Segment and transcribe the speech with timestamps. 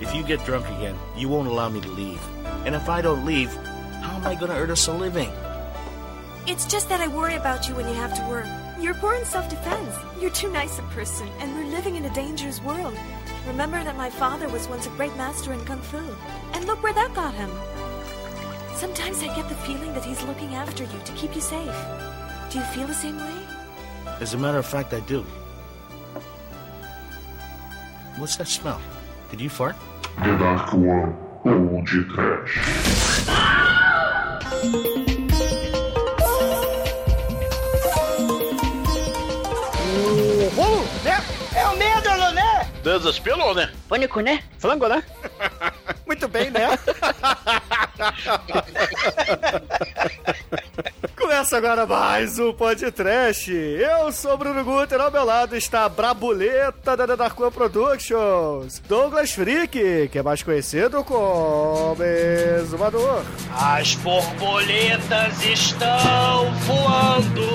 [0.00, 2.20] If you get drunk again, you won't allow me to leave.
[2.64, 3.54] And if I don't leave,
[4.00, 5.30] how am I gonna earn us a living?
[6.46, 8.46] It's just that I worry about you when you have to work.
[8.80, 9.94] You're poor in self-defense.
[10.18, 12.96] You're too nice a person, and we're living in a dangerous world.
[13.46, 16.00] Remember that my father was once a great master in kung fu.
[16.54, 17.50] And look where that got him.
[18.76, 21.76] Sometimes I get the feeling that he's looking after you to keep you safe.
[22.50, 23.46] Do you feel the same way?
[24.18, 25.26] As a matter of fact, I do.
[28.16, 28.80] What's that smell?
[29.30, 29.76] Did you fart?
[30.18, 31.14] The Dark One
[31.44, 32.60] ou de trash.
[40.56, 41.22] Uhul, né?
[41.54, 42.68] É o medo, né?
[42.82, 43.70] Desespero, né?
[43.88, 44.42] Pânico, né?
[44.58, 45.02] Frango, né?
[46.06, 46.68] Muito bem, né?
[51.40, 53.50] Começa agora mais um podcast.
[53.50, 60.10] Eu sou Bruno Guter, ao meu lado está a Brabuleta da Darkwan Productions, Douglas Freak,
[60.12, 63.22] que é mais conhecido como Exumador.
[63.58, 67.48] As borboletas estão voando.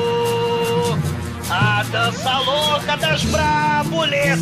[1.51, 4.41] A dança louca das brabuletas.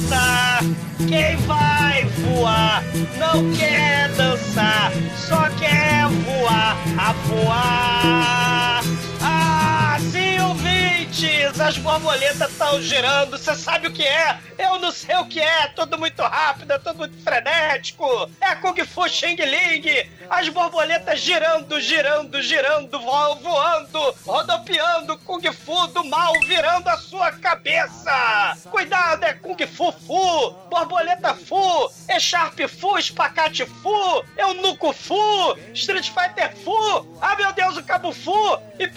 [1.06, 2.82] Quem vai voar
[3.20, 9.13] não quer dançar, só quer voar a voar.
[9.26, 13.32] Ah, sim, ouvintes, as borboletas estão girando.
[13.38, 14.38] Você sabe o que é?
[14.58, 15.68] Eu não sei o que é.
[15.70, 18.06] Tudo muito rápido, é tudo muito frenético.
[18.42, 20.10] É Kung Fu Xing Ling.
[20.30, 25.18] As borboletas girando, girando, girando, vo- voando, rodopiando.
[25.20, 28.58] Kung Fu do mal virando a sua cabeça.
[28.70, 36.54] Cuidado, é Kung Fu Fu, borboleta Fu, E-Sharp Fu, espacate Fu, Eunuco Fu, Street Fighter
[36.64, 36.74] Fu.
[37.22, 38.34] Ah, meu Deus, o Cabo Fu.
[38.80, 38.88] E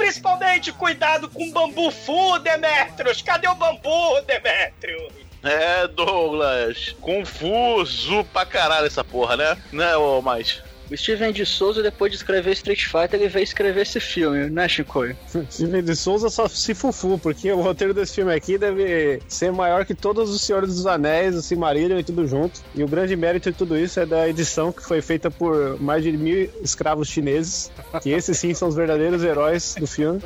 [0.72, 3.22] cuidado com o Bambu Fu, Demetrius.
[3.22, 5.12] Cadê o bambu, Demetrius?
[5.42, 6.94] É, Douglas.
[7.00, 9.56] Confuso pra caralho essa porra, né?
[9.72, 10.62] Né, ô mais?
[10.90, 14.68] O Steven de Souza, depois de escrever Street Fighter, ele veio escrever esse filme, né,
[14.68, 15.16] Chicoio?
[15.50, 19.84] Steven de Souza só se fufu, porque o roteiro desse filme aqui deve ser maior
[19.84, 22.60] que todos os Senhores dos Anéis, o Silmarillion e tudo junto.
[22.74, 26.02] E o grande mérito de tudo isso é da edição que foi feita por mais
[26.02, 27.70] de mil escravos chineses,
[28.02, 30.20] que esses sim são os verdadeiros heróis do filme.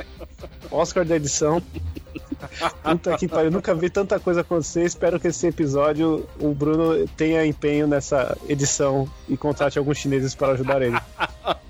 [0.69, 1.61] Oscar da edição.
[2.83, 4.83] Puta que pariu, nunca vi tanta coisa acontecer.
[4.83, 10.53] Espero que esse episódio o Bruno tenha empenho nessa edição e contrate alguns chineses para
[10.53, 10.97] ajudar ele.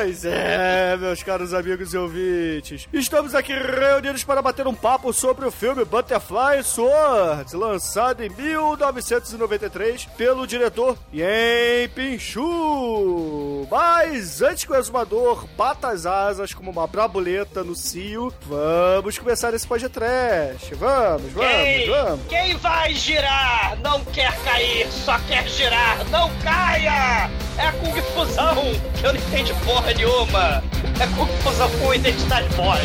[0.00, 2.86] Pois é, meus caros amigos e ouvintes.
[2.92, 10.04] Estamos aqui reunidos para bater um papo sobre o filme Butterfly Sword, lançado em 1993
[10.16, 13.66] pelo diretor Yen Pinchu.
[13.68, 19.52] Mas antes que o exumador bata as asas como uma brabuleta no cio, vamos começar
[19.52, 20.72] esse podcast.
[20.76, 22.26] Vamos, vamos, Quem, vamos.
[22.28, 27.28] quem vai girar não quer cair, só quer girar, não caia!
[27.58, 28.54] É Kung Fusão,
[29.00, 30.62] que eu não entendi porra nenhuma.
[31.00, 32.82] É Kung Fusão com identidade born.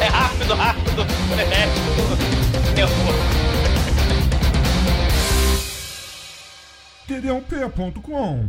[0.00, 2.16] É rápido, rápido, frenético,
[2.74, 3.46] nervoso.
[7.08, 8.48] td1p.com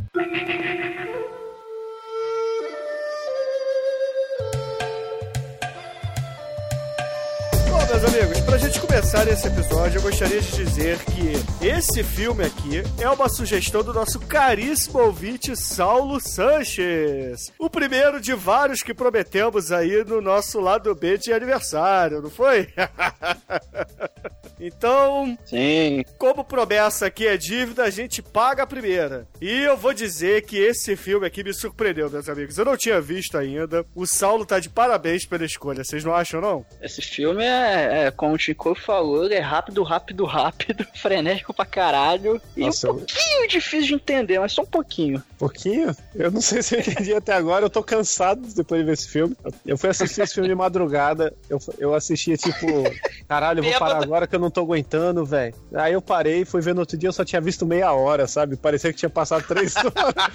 [7.99, 12.83] meus amigos, pra gente começar esse episódio, eu gostaria de dizer que esse filme aqui
[12.99, 17.51] é uma sugestão do nosso caríssimo ouvinte Saulo Sanches.
[17.57, 22.67] O primeiro de vários que prometemos aí no nosso lado B de aniversário, não foi?
[24.59, 26.03] então, Sim.
[26.17, 29.27] como promessa aqui é dívida, a gente paga a primeira.
[29.41, 32.57] E eu vou dizer que esse filme aqui me surpreendeu, meus amigos.
[32.57, 33.85] Eu não tinha visto ainda.
[33.95, 36.65] O Saulo tá de parabéns pela escolha, vocês não acham, não?
[36.81, 41.65] Esse filme é, é, como o Chico falou, ele é rápido, rápido, rápido, frenético pra
[41.65, 42.41] caralho.
[42.55, 45.23] E Nossa, um pouquinho difícil de entender, mas só um pouquinho.
[45.37, 45.95] Pouquinho?
[46.15, 49.07] Eu não sei se eu entendi até agora, eu tô cansado depois de ver esse
[49.07, 49.35] filme.
[49.65, 52.65] Eu fui assistir esse filme de madrugada, eu, eu assistia tipo,
[53.27, 55.53] caralho, eu vou parar agora que eu não tô aguentando, velho.
[55.73, 58.55] Aí eu parei, fui ver no outro dia, eu só tinha visto meia hora, sabe?
[58.55, 60.33] Parecia que tinha passado três horas.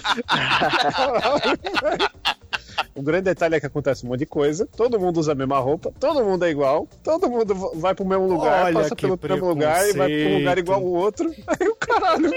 [2.95, 5.57] O grande detalhe é que acontece um monte de coisa, todo mundo usa a mesma
[5.59, 9.47] roupa, todo mundo é igual, todo mundo vai pro mesmo lugar, Olha passa pelo mesmo
[9.47, 11.33] lugar e vai um lugar igual ao outro.
[11.47, 12.31] Aí o caralho.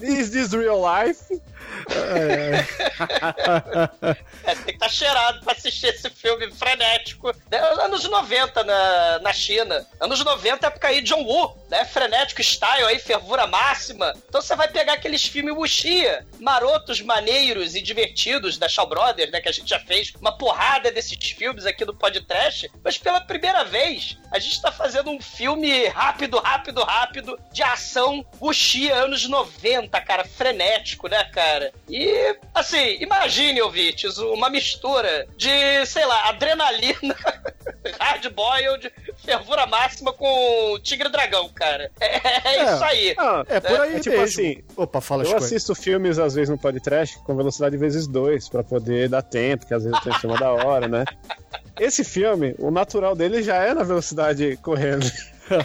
[0.00, 1.40] Is this real life?
[4.44, 7.32] É, tem que estar cheirado pra assistir esse filme frenético.
[7.50, 7.58] Né?
[7.58, 9.86] Anos 90 na, na China.
[10.00, 11.84] Anos 90, época aí John Woo, né?
[11.84, 14.12] Frenético style aí, fervura máxima.
[14.28, 19.40] Então você vai pegar aqueles filmes wuxia, marotos, maneiros e divertidos da Shaw Brothers, né?
[19.40, 22.70] Que a gente já fez uma porrada desses filmes aqui no podcast.
[22.84, 28.24] Mas pela primeira vez, a gente tá fazendo um filme rápido, rápido, rápido, de ação
[28.40, 30.24] wuxia, anos 90, cara.
[30.24, 31.72] Frenético, né, cara?
[31.88, 37.16] E, assim, imagine, ouvintes, uma mistura de, sei lá, adrenalina,
[37.98, 38.90] hard-boiled,
[39.24, 41.90] fervura máxima com Tigre e Dragão, cara.
[42.00, 42.74] É, é É.
[42.74, 43.14] isso aí.
[43.18, 44.24] Ah, É por aí É tipo mesmo.
[44.24, 48.62] assim, Opa, fala eu assisto filmes, às vezes, no podcast com velocidade vezes dois, pra
[48.62, 51.04] poder dar tempo, que às vezes tô em cima da hora, né?
[51.78, 55.06] Esse filme, o natural dele já é na velocidade correndo,
[55.50, 55.56] É.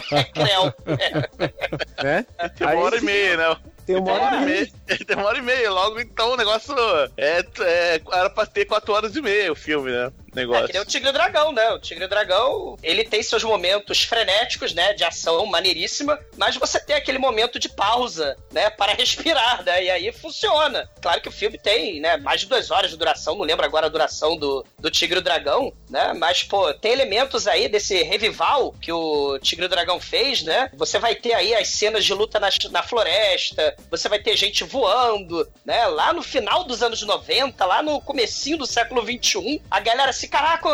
[2.00, 2.02] É.
[2.02, 2.26] né?
[2.56, 3.56] Tem uma Aí hora e meia, né?
[3.86, 4.68] Tem uma hora e meia.
[5.06, 5.70] Tem uma hora e meia.
[5.70, 6.74] Logo, então, o negócio
[7.16, 10.12] é, é- era pra ter quatro horas e meia o filme, né?
[10.34, 10.66] O É negócio.
[10.66, 11.70] que nem o Tigre e o Dragão, né?
[11.70, 14.92] O Tigre e o Dragão, ele tem seus momentos frenéticos, né?
[14.92, 18.70] De ação maneiríssima, mas você tem aquele momento de pausa, né?
[18.70, 19.84] Para respirar, né?
[19.84, 20.88] E aí funciona.
[21.00, 22.16] Claro que o filme tem, né?
[22.16, 25.20] Mais de duas horas de duração, não lembro agora a duração do, do Tigre e
[25.20, 26.12] o Dragão, né?
[26.14, 30.70] Mas, pô, tem elementos aí desse revival que o Tigre e o Dragão fez, né?
[30.74, 34.64] Você vai ter aí as cenas de luta na, na floresta, você vai ter gente
[34.64, 35.86] voando, né?
[35.86, 40.27] Lá no final dos anos 90, lá no comecinho do século 21, a galera se,
[40.28, 40.68] caraca,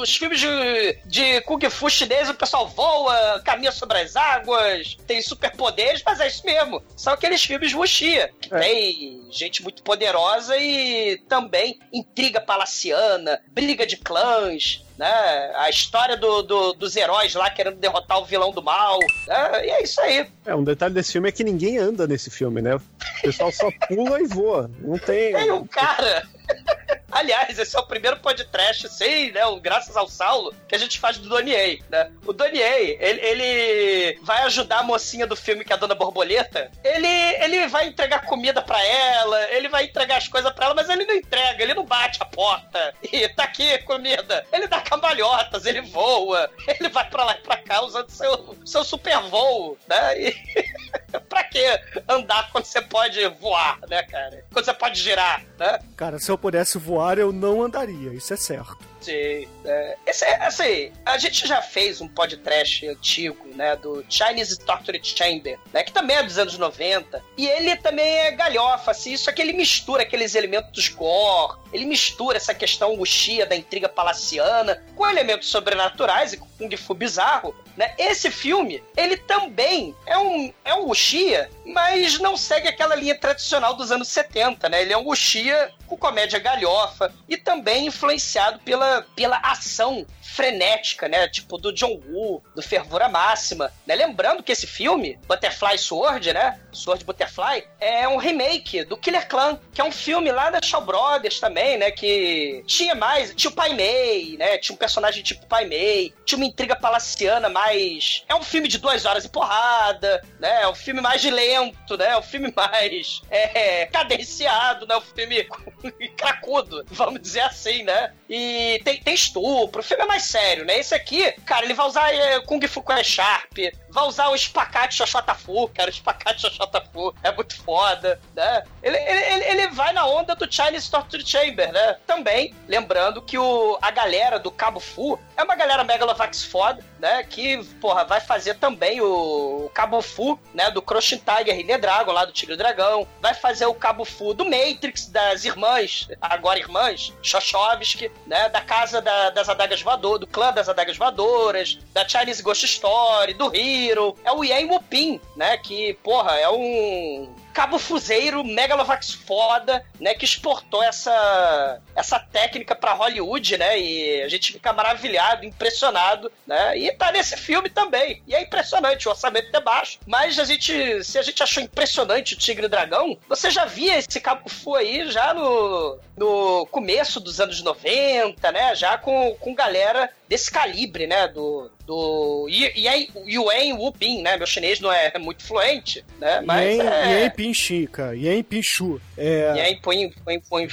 [0.00, 5.20] os filmes de, de Kung Fu chinês, o pessoal voa, caminha sobre as águas, tem
[5.22, 6.82] superpoderes, mas é isso mesmo.
[6.96, 8.58] São aqueles filmes wuxia, que É.
[8.58, 15.52] tem gente muito poderosa e também intriga palaciana, briga de clãs, né?
[15.56, 19.66] A história do- do- dos heróis lá querendo derrotar o vilão do mal, né?
[19.66, 20.26] E é isso aí.
[20.46, 22.74] É, um detalhe desse filme é que ninguém anda nesse filme, né?
[22.76, 22.82] O
[23.22, 24.70] pessoal só pula e voa.
[24.80, 25.32] Não tem.
[25.32, 26.26] Tem um cara.
[27.10, 29.46] Aliás, esse é o primeiro podcast, sim, né?
[29.46, 32.10] o Graças ao Saulo, que a gente faz do Donier, né?
[32.26, 36.72] O Donier, ele, ele vai ajudar a mocinha do filme, que é a Dona Borboleta.
[36.82, 40.88] Ele, ele vai entregar comida pra ela, ele vai entregar as coisas pra ela, mas
[40.88, 42.92] ele não entrega, ele não bate a porta.
[43.12, 44.44] E tá aqui comida.
[44.52, 48.84] Ele dá cambalhotas, ele voa, ele vai pra lá e pra cá usando seu, seu
[48.84, 50.20] super voo, né?
[50.20, 50.34] E
[51.28, 51.64] pra que
[52.08, 54.44] andar quando você pode voar, né, cara?
[54.52, 55.78] Quando você pode girar, né?
[55.96, 58.93] Cara, se eu pudesse voar, eu não andaria, isso é certo.
[59.04, 59.46] Sim.
[59.66, 64.98] É, esse é, assim, a gente já fez um podcast antigo, né, do Chinese Torture
[65.02, 69.30] Chamber, né, que também é dos anos 90, e ele também é galhofa, assim, só
[69.30, 75.06] que ele mistura aqueles elementos gore, ele mistura essa questão wuxia da intriga palaciana com
[75.06, 77.94] elementos sobrenaturais e com Kung Fu bizarro, né?
[77.98, 83.74] Esse filme, ele também é um, é um wuxia, mas não segue aquela linha tradicional
[83.74, 84.82] dos anos 70, né?
[84.82, 91.28] Ele é um wuxia com comédia galhofa e também influenciado pela, pela ação frenética, né?
[91.28, 93.94] Tipo do John Woo, do Fervura Máxima, né?
[93.94, 96.58] Lembrando que esse filme, Butterfly Sword, né?
[96.72, 100.80] Sword Butterfly, é um remake do Killer Clan, que é um filme lá da Shaw
[100.80, 101.90] Brothers também, né?
[101.90, 104.58] Que tinha mais, tinha o Pai Mei, né?
[104.58, 108.24] Tinha um personagem tipo Pai Mei, tinha uma intriga palaciana mais...
[108.28, 110.62] É um filme de duas horas e porrada, né?
[110.62, 112.08] É um filme mais lento, né?
[112.08, 114.96] É um filme mais é, cadenciado, né?
[114.96, 115.44] Um filme
[116.16, 118.12] cracudo, vamos dizer assim, né?
[118.28, 120.78] E tem, tem estupro, o filme é mais sério, né?
[120.78, 123.58] Esse aqui, cara, ele vai usar é, Kung Fu com Sharp,
[123.94, 128.64] vai usar o espacate Xoxota Fu, cara, o espacate Xoxota Fu é muito foda, né?
[128.82, 131.96] Ele, ele, ele, vai na onda do Chinese Torture Chamber, né?
[132.06, 137.22] Também, lembrando que o, a galera do Cabo Fu é uma galera Megalovax foda, né?
[137.22, 140.70] Que, porra, vai fazer também o, o Cabo Fu, né?
[140.72, 143.06] Do Croshin Tiger e Dragon, lá do Tigre e Dragão.
[143.20, 148.48] Vai fazer o Cabo Fu do Matrix, das irmãs, agora irmãs, Shoshovsky, né?
[148.48, 153.34] Da Casa da- das Adagas Voadoras, do Clã das Adagas Voadoras, da Chinese Ghost Story,
[153.34, 154.16] do Hero.
[154.24, 155.56] É o Yen Wupin, né?
[155.58, 162.92] Que, porra, é um cabo fuzeiro megalovax foda, né, que exportou essa essa técnica pra
[162.92, 163.78] Hollywood, né?
[163.80, 166.76] E a gente fica maravilhado, impressionado, né?
[166.76, 168.20] E tá nesse filme também.
[168.26, 172.34] E é impressionante, o orçamento é baixo, mas a gente, se a gente achou impressionante
[172.34, 176.66] o Tigre e o Dragão, você já via esse cabo fu aí já no no
[176.66, 178.74] começo dos anos 90, né?
[178.74, 181.28] Já com, com galera desse calibre, né?
[181.28, 184.36] Do do Yuan Wupin, né?
[184.36, 186.40] Meu chinês não é muito fluente, né?
[186.40, 187.20] Mas Yen, é...
[187.24, 188.16] Yen Pinchi, cara.
[188.16, 188.98] Yen Pinchu.
[189.18, 190.66] É, põe, põe, põe,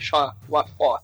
[0.00, 1.02] chó, uma fó.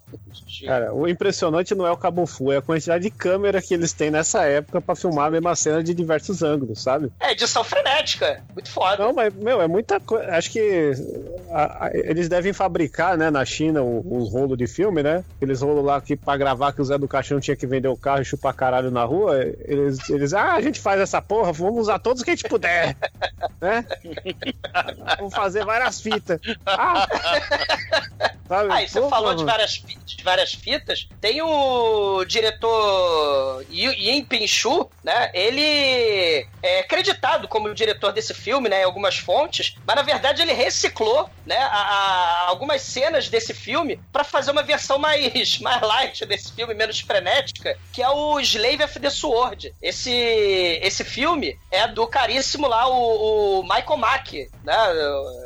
[0.67, 3.93] Cara, o impressionante não é o Cabo Fu, é a quantidade de câmera que eles
[3.93, 7.11] têm nessa época pra filmar a mesma cena de diversos ângulos, sabe?
[7.21, 8.43] É edição frenética.
[8.55, 9.03] Muito foda.
[9.05, 10.31] Não, mas, meu, é muita coisa.
[10.37, 10.93] Acho que
[11.51, 15.25] a- a- eles devem fabricar, né, na China, uns rolos de filme, né?
[15.37, 17.97] Aqueles rolos lá que pra gravar que o Zé do Caixão tinha que vender o
[17.97, 19.39] carro e chupar caralho na rua.
[19.65, 22.97] Eles, eles ah, a gente faz essa porra, vamos usar todos que a gente puder,
[23.61, 23.85] né?
[25.19, 26.41] Vamos fazer várias fitas.
[26.67, 27.07] Ah,
[28.49, 28.89] sabe?
[28.89, 29.51] Você Pô, falou de mano.
[29.51, 31.07] várias, fi- de várias fitas.
[31.21, 35.31] Tem o diretor Yi- Yin Ping-Shu, né?
[35.35, 38.81] Ele é acreditado como diretor desse filme, né?
[38.81, 41.57] Em algumas fontes, mas na verdade ele reciclou, né?
[41.59, 46.75] a- a- algumas cenas desse filme pra fazer uma versão mais, mais light desse filme,
[46.75, 49.75] menos frenética, que é o Slave of the Sword.
[49.83, 50.11] Esse,
[50.83, 54.77] esse filme é do caríssimo lá, o, o Michael Mack, né?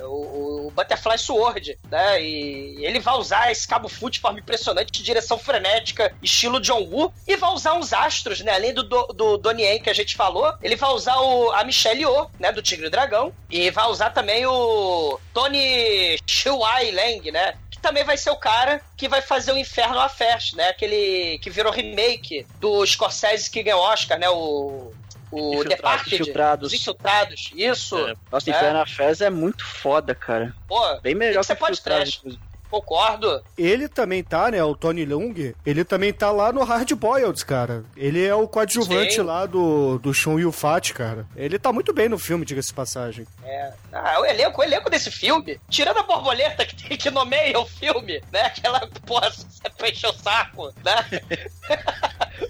[0.05, 2.23] O, o Butterfly Sword, né?
[2.23, 6.83] E ele vai usar esse cabo fu de forma impressionante, de direção frenética, estilo John
[6.85, 8.53] Woo, e vai usar uns astros, né?
[8.55, 11.65] Além do, do, do Donnie Yen que a gente falou, ele vai usar o, a
[11.65, 12.53] Michelle Yeoh, né?
[12.53, 17.55] Do Tigre e Dragão, e vai usar também o Tony Shuai Lang, né?
[17.71, 20.69] Que também vai ser o cara que vai fazer o Inferno a Fest, né?
[20.69, 24.29] Aquele que virou remake do Scorsese que ganhou Oscar, né?
[24.29, 24.93] O...
[25.31, 26.73] O Infiltrados, Infiltrados.
[26.73, 27.99] Os Infiltrados, isso.
[27.99, 28.15] É.
[28.33, 28.57] Nossa, É.
[28.57, 30.55] Inferno Fez é muito foda, cara.
[30.67, 32.39] Pô, Bem melhor Você que pode Infiltrados, trash.
[32.71, 33.43] Concordo.
[33.57, 34.63] Ele também tá, né?
[34.63, 37.85] O Tony Leung, ele também tá lá no Hard Boiled, cara.
[37.97, 39.23] Ele é o coadjuvante Sim.
[39.23, 41.27] lá do, do Shun Yu Fat, cara.
[41.37, 43.27] Ele tá muito bem no filme, diga-se passagem.
[43.45, 43.73] É.
[43.93, 47.67] Ah, o elenco, o elenco desse filme, tirando a borboleta que, tem- que nomeia o
[47.67, 48.43] filme, né?
[48.43, 51.21] Aquela, porra, você fecha o saco, né?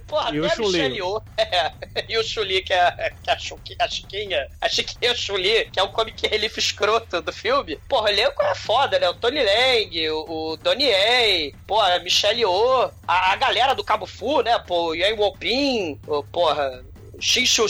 [0.08, 0.72] porra, E o até a Chun-Li.
[0.72, 1.72] Michelle Yeoh, é,
[2.08, 5.78] e o Chuli, que é, que é a, Chu- a Chiquinha, a Chiquinha Chuli, que
[5.78, 7.76] é o comic relief escroto do filme.
[7.88, 9.08] Porra, o elenco é foda, né?
[9.08, 13.84] O Tony Lang, o, o Donnie Yen, porra, a Michelle Yeoh, a, a galera do
[13.84, 14.58] Cabo Fu, né?
[14.66, 16.82] Pô, o Yan Wopin, o, porra...
[17.20, 17.66] Xinxiu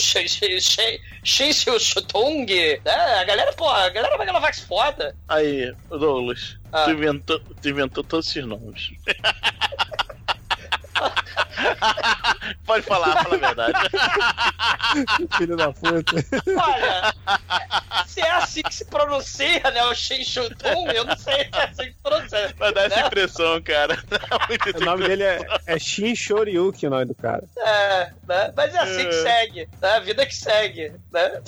[1.23, 2.45] Xinxiu Chutung,
[2.85, 2.91] né?
[3.19, 5.15] A galera, pô, a galera vai gravar que foda.
[5.27, 6.83] Aí, Douglas, Ah.
[6.85, 8.91] tu, inventou, tu inventou todos esses nomes.
[12.65, 13.73] Pode falar, fala a verdade.
[15.37, 16.15] Filho da puta.
[16.47, 17.13] Olha,
[18.05, 19.83] se é assim que se pronuncia, né?
[19.85, 22.55] O Xinxiu Tung, eu não sei se é assim que se pronuncia.
[22.57, 23.07] Vai dar essa né?
[23.07, 23.95] impressão, cara.
[24.09, 27.43] Dá muito essa O nome dele é, é Shin Shoryuki, o nome do cara.
[27.57, 28.53] É, né?
[28.55, 29.21] Mas é assim que É.
[29.21, 29.89] segue, né?
[29.89, 31.41] A vida que segue, né?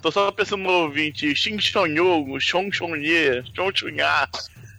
[0.00, 1.34] Tô só pensando no ouvinte.
[1.34, 4.28] Chonye, Chong Chunya.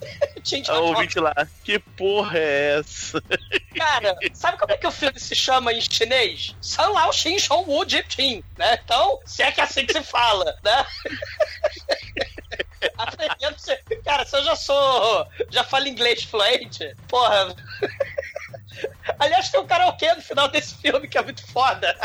[0.43, 1.33] Gente, A ouvinte lá.
[1.63, 3.23] Que porra é essa?
[3.75, 6.55] Cara, sabe como é que o filme se chama em chinês?
[6.61, 8.79] San Lao Xin Shou Wu Jipin, né?
[8.83, 10.85] Então, se é que é assim que se fala, né?
[14.03, 15.27] Cara, se eu já sou.
[15.49, 17.55] Já falo inglês fluente, porra.
[19.19, 21.95] Aliás, tem um karaokê no final desse filme que é muito foda.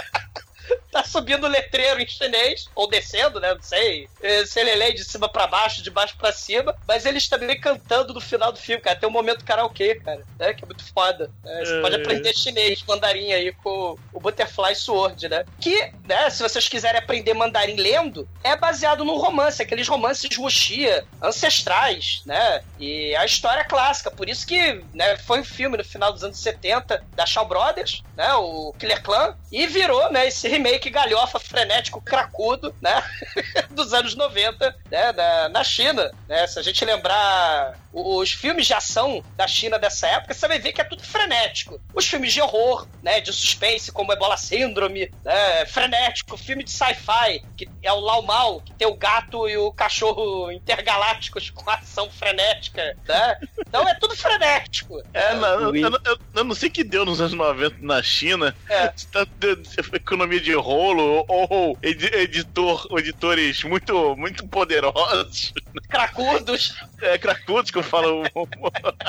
[0.90, 3.54] Tá subindo o letreiro em chinês, ou descendo, né?
[3.54, 4.08] Não sei.
[4.46, 6.74] Se ele lê de cima pra baixo, de baixo pra cima.
[6.88, 8.98] Mas eles também cantando no final do filme, cara.
[8.98, 10.22] Tem um momento karaokê, cara.
[10.38, 10.54] Né?
[10.54, 11.30] Que é muito foda.
[11.44, 11.64] né?
[11.64, 11.80] Você É.
[11.82, 15.44] pode aprender chinês, mandarim aí com o Butterfly Sword, né?
[15.60, 21.06] Que, né, se vocês quiserem aprender mandarim lendo, é baseado num romance, aqueles romances wuxia,
[21.48, 22.62] ancestrais, né?
[22.78, 26.24] E a história é clássica, por isso que né, foi um filme no final dos
[26.24, 28.32] anos 70 da Shaw Brothers, né?
[28.34, 33.02] O Killer Clan, e virou, né, esse remake galhofa, frenético, cracudo, né?
[33.70, 35.12] dos anos 90, né?
[35.12, 36.46] Na, na China, né?
[36.46, 40.72] Se a gente lembrar os filmes de ação da China dessa época, você vai ver
[40.72, 41.80] que é tudo frenético.
[41.94, 43.20] Os filmes de horror, né?
[43.20, 45.66] De suspense, como Ebola Síndrome, né?
[45.66, 46.36] Frenético.
[46.36, 50.50] Filme de sci-fi, que é o Lau Mal, que tem o gato e o cachorro
[50.52, 53.36] intergalácticos com ação frenética, né?
[53.66, 55.02] Então é tudo frenético.
[55.12, 55.82] É, não, eu, Wii.
[55.82, 58.54] eu, eu- eu não sei o que deu nos anos 90 na China.
[58.68, 58.92] É.
[58.96, 65.52] Se tá dando economia de rolo ou, edi- editor, editores muito, muito poderosos.
[65.88, 66.74] Cracudos.
[67.00, 67.70] É, cracudos
[68.30, 69.02] que eu falo.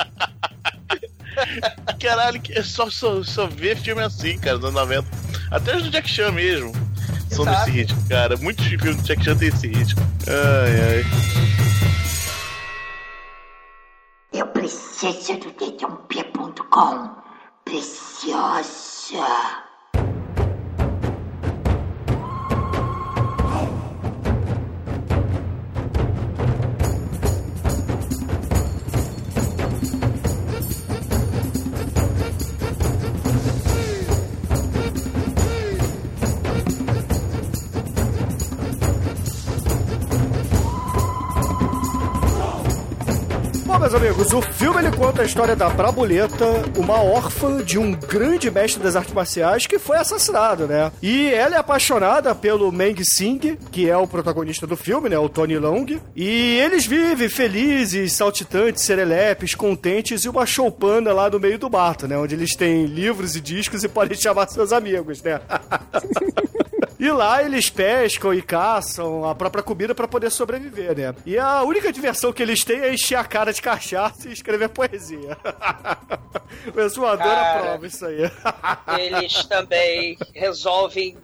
[2.00, 5.08] Caralho, que- é só, só, só ver filme assim, cara, nos anos 90.
[5.50, 6.72] Até os do Jack Chan mesmo.
[7.30, 7.66] São Exato.
[7.66, 8.36] desse ritmo, cara.
[8.38, 10.02] Muitos filmes do Jack Chan tem esse ritmo.
[10.26, 11.04] Ai, ai.
[14.32, 17.10] Eu preciso do dedãop.com.
[17.64, 19.18] Preciosa.
[43.90, 46.44] Meus amigos, o filme ele conta a história da Brabuleta,
[46.76, 50.92] uma órfã de um grande mestre das artes marciais que foi assassinado, né?
[51.02, 55.18] E ela é apaixonada pelo Meng Sing, que é o protagonista do filme, né?
[55.18, 55.86] O Tony Long.
[56.14, 62.06] E eles vivem felizes, saltitantes, serelepes, contentes e uma choupana lá no meio do mato,
[62.06, 62.16] né?
[62.16, 65.40] Onde eles têm livros e discos e podem chamar seus amigos, né?
[67.00, 71.14] E lá eles pescam e caçam a própria comida para poder sobreviver, né?
[71.24, 74.68] E a única diversão que eles têm é encher a cara de cachaça e escrever
[74.68, 75.34] poesia.
[76.76, 77.58] o exuador Cara.
[77.58, 78.30] aprova isso aí.
[79.00, 81.16] Eles também resolvem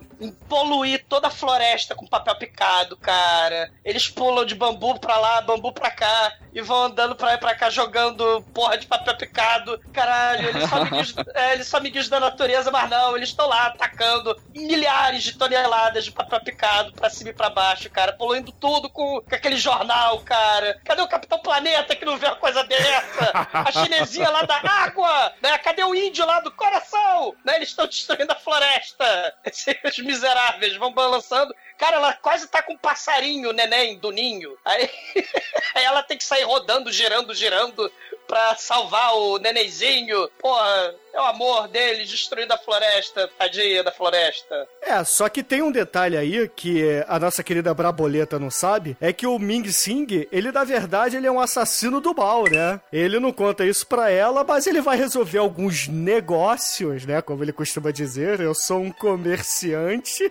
[0.49, 3.71] poluir toda a floresta com papel picado, cara.
[3.85, 7.38] Eles pulam de bambu pra lá, bambu pra cá, e vão andando pra lá e
[7.38, 9.78] pra cá jogando porra de papel picado.
[9.92, 13.66] Caralho, eles são amiguinhos, é, eles são amiguinhos da natureza, mas não, eles estão lá
[13.66, 18.14] atacando milhares de toneladas de papel picado pra cima e pra baixo, cara.
[18.14, 20.80] Poluindo tudo com, com aquele jornal, cara.
[20.82, 23.48] Cadê o Capitão Planeta que não vê uma coisa dessa?
[23.52, 25.58] A chinesinha lá da água, né?
[25.58, 27.34] Cadê o índio lá do coração?
[27.44, 27.56] Né?
[27.56, 29.34] Eles estão destruindo a floresta.
[29.44, 31.54] Esses miseráveis vão balançando.
[31.78, 34.56] Cara, ela quase tá com um passarinho, neném, do ninho.
[34.64, 34.90] Aí,
[35.75, 37.92] aí ela tem que sair rodando, girando, girando
[38.37, 40.28] pra salvar o nenenzinho.
[40.38, 44.69] Porra, é o amor deles destruindo a floresta, tadinha da floresta.
[44.83, 49.14] É, só que tem um detalhe aí que a nossa querida Braboleta não sabe, é
[49.14, 52.78] que o Ming Sing, ele na verdade ele é um assassino do mal, né?
[52.93, 57.23] Ele não conta isso pra ela, mas ele vai resolver alguns negócios, né?
[57.23, 60.31] Como ele costuma dizer, eu sou um comerciante.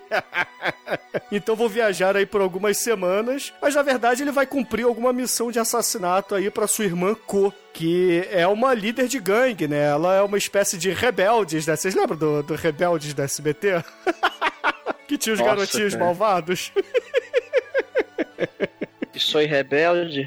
[1.31, 5.51] então vou viajar aí por algumas semanas, mas na verdade ele vai cumprir alguma missão
[5.51, 9.89] de assassinato aí pra sua irmã Ko, que é uma líder de gangue, né?
[9.89, 11.75] Ela é uma espécie de rebeldes, né?
[11.75, 13.83] Vocês lembram do, do Rebeldes da SBT?
[15.05, 16.05] que tinha os Nossa, garotinhos cara.
[16.05, 16.71] malvados.
[19.17, 20.25] Sou rebelde.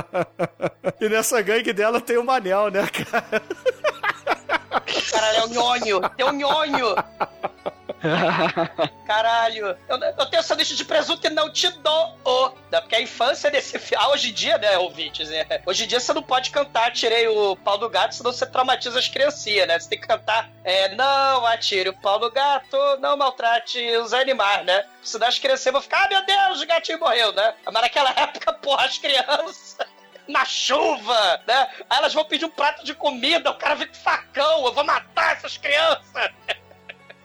[0.98, 3.42] e nessa gangue dela tem o Manel, né, cara?
[5.10, 6.94] Caralho, é o nhonho, tem o nhonho.
[9.06, 12.16] Caralho, eu, eu tenho sanduíche de presunto e não te dou.
[12.24, 13.90] Oh, porque a infância desse filme.
[14.00, 15.28] Ah, hoje em dia, né, ouvintes?
[15.28, 15.44] né?
[15.66, 18.98] Hoje em dia você não pode cantar, tirei o pau do gato, senão você traumatiza
[18.98, 19.78] as criancinhas, né?
[19.78, 24.64] Você tem que cantar, é, não atire o pau do gato, não maltrate os animais,
[24.64, 24.86] né?
[25.02, 27.54] Senão as crianças vão ficar, ah, meu Deus, o gatinho morreu, né?
[27.66, 29.76] Mas naquela época, porra, as crianças.
[30.26, 31.68] Na chuva, né?
[31.90, 34.84] Aí elas vão pedir um prato de comida, o cara vem com facão, eu vou
[34.84, 36.30] matar essas crianças.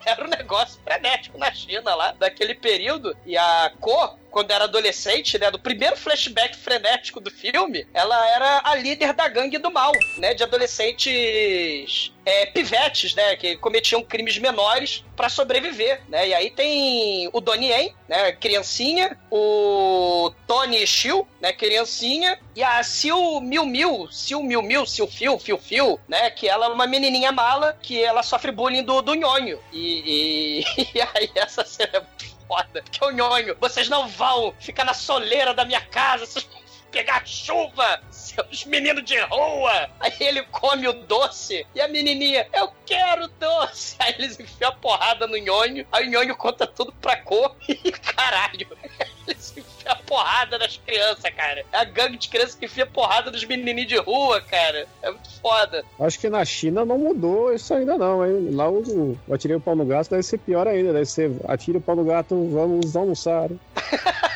[0.07, 3.15] Era um negócio frenético na China lá, daquele período.
[3.25, 8.61] E a Ko, quando era adolescente, né, do primeiro flashback frenético do filme, ela era
[8.65, 14.37] a líder da gangue do mal, né, de adolescentes é, pivetes, né, que cometiam crimes
[14.37, 16.27] menores pra sobreviver, né.
[16.27, 22.83] E aí tem o Donnie Yen, né, criancinha, o Tony Shiu, né, criancinha, e a
[22.83, 26.85] Sil Miu Miu, Sil Miu Miu, Sil Fiu, Fiu Fiu, né, que ela é uma
[26.85, 29.61] menininha mala, que ela sofre bullying do, do nhonho.
[29.71, 34.53] E, e, e aí essa cena é muito foda, porque o nhonho, vocês não vão
[34.59, 39.89] ficar na soleira da minha casa, vocês vão pegar chuva, seus meninos de rua.
[39.99, 43.95] Aí ele come o doce e a menininha, eu quero doce.
[43.99, 47.91] Aí eles enfiam a porrada no nhonho, aí o nhonho conta tudo pra cor e
[47.91, 48.67] caralho.
[49.27, 51.65] Eles enfiam a porrada nas crianças, cara.
[51.71, 54.87] É a gangue de crianças que enfia porrada dos menininhos de rua, cara.
[55.01, 55.83] É muito foda.
[55.99, 58.49] Acho que na China não mudou isso ainda não, hein?
[58.51, 61.77] Lá o, o atirei o pau no gato deve ser pior ainda, deve ser atire
[61.77, 63.49] o pau no gato, vamos almoçar.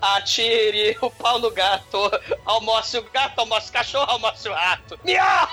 [0.00, 1.98] Atire o pau no gato,
[2.46, 4.98] almoce o gato, almoce o cachorro, almoce o rato.
[5.04, 5.48] Miau!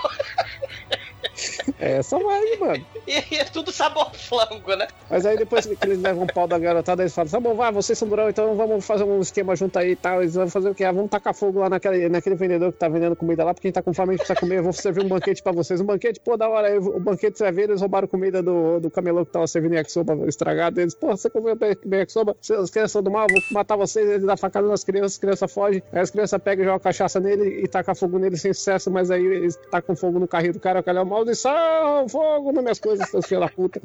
[1.80, 2.86] É essa vibe, mano.
[3.08, 4.88] E, e é tudo sabor flango, né?
[5.10, 7.72] Mas aí depois que eles levam um pau da garotada, eles falam, tá bom, vai,
[7.72, 10.22] vocês são durão, então vamos fazer um esquema junto aí e tal.
[10.22, 10.84] Eles vão fazer o quê?
[10.84, 13.70] Ah, vamos tacar fogo lá naquele, naquele vendedor que tá vendendo comida lá, porque a
[13.70, 15.80] gente tá com fome, a gente precisa comer, vamos servir um banquete pra vocês.
[15.80, 16.68] Um banquete, pô, da hora.
[16.68, 19.76] Aí o banquete você vai ver, eles roubaram comida do, do camelô que tava servindo
[19.76, 20.82] yakisoba estragado.
[20.82, 22.36] Eles, pô, você comeu bem yakisoba?
[22.40, 24.08] As crianças são do mal, vou matar vocês.
[24.08, 25.84] Eles dão facada nas crianças, as crianças fogem.
[25.92, 29.26] Aí as crianças pegam, jogam cachaça nele e tacam fogo nele sem sucesso, mas aí
[29.26, 33.10] eles tacam fogo no carrinho do cara, o cara é maldição, fogo nas minhas coisas,
[33.10, 33.82] seus filhos da puta.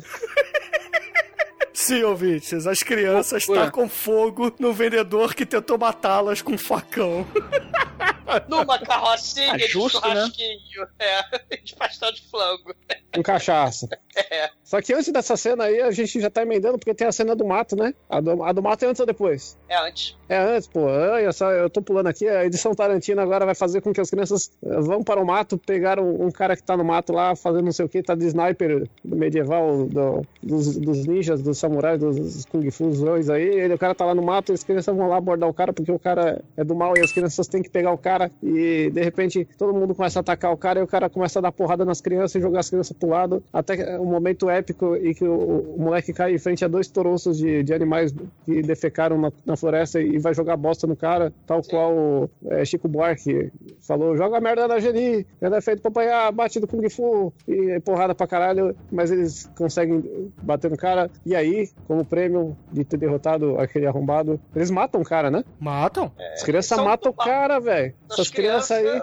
[1.75, 7.27] Sim, ouvintes, as crianças tacam fogo no vendedor que tentou matá-las com um facão.
[8.49, 10.15] Numa carrocinha Ah, de justo, né?
[10.15, 10.87] churrasquinho.
[10.99, 12.75] É, de pastel de flango.
[13.15, 13.89] Com cachaça.
[14.17, 14.51] É.
[14.65, 17.35] Só que antes dessa cena aí, a gente já tá emendando, porque tem a cena
[17.37, 17.95] do mato, né?
[18.09, 19.59] A do, a do mato é antes ou depois?
[19.69, 20.17] É antes.
[20.29, 20.81] É antes, pô.
[20.87, 22.27] Olha só, eu tô pulando aqui.
[22.29, 25.59] A edição Tarantino agora vai fazer com que as crianças eh, vão para o mato,
[25.59, 28.27] pegaram um cara que tá no mato lá, fazendo não sei o que, tá de
[28.27, 33.43] sniper do medieval, do- dos, dos ninjas, dos samurais, dos kung fuzões aí.
[33.43, 35.73] Ele, o cara tá lá no mato, e as crianças vão lá abordar o cara,
[35.73, 38.31] porque o cara é do mal e as crianças têm que pegar o cara cara
[38.43, 41.43] e de repente todo mundo começa a atacar o cara e o cara começa a
[41.43, 45.15] dar porrada nas crianças e jogar as crianças pro lado, até um momento épico em
[45.15, 49.19] que o, o moleque cai em frente a dois toroços de, de animais que defecaram
[49.19, 54.17] na, na floresta e vai jogar bosta no cara, tal qual é, Chico Buarque falou,
[54.17, 58.15] joga merda na Geni, ela é feito pra apanhar, bate do Kung Fu e porrada
[58.15, 63.59] pra caralho, mas eles conseguem bater no cara e aí, como prêmio de ter derrotado
[63.59, 65.45] aquele arrombado, eles matam o cara, né?
[65.59, 66.13] Matam?
[66.35, 67.95] As crianças são matam o cara, velho.
[68.13, 69.03] Essas crianças aí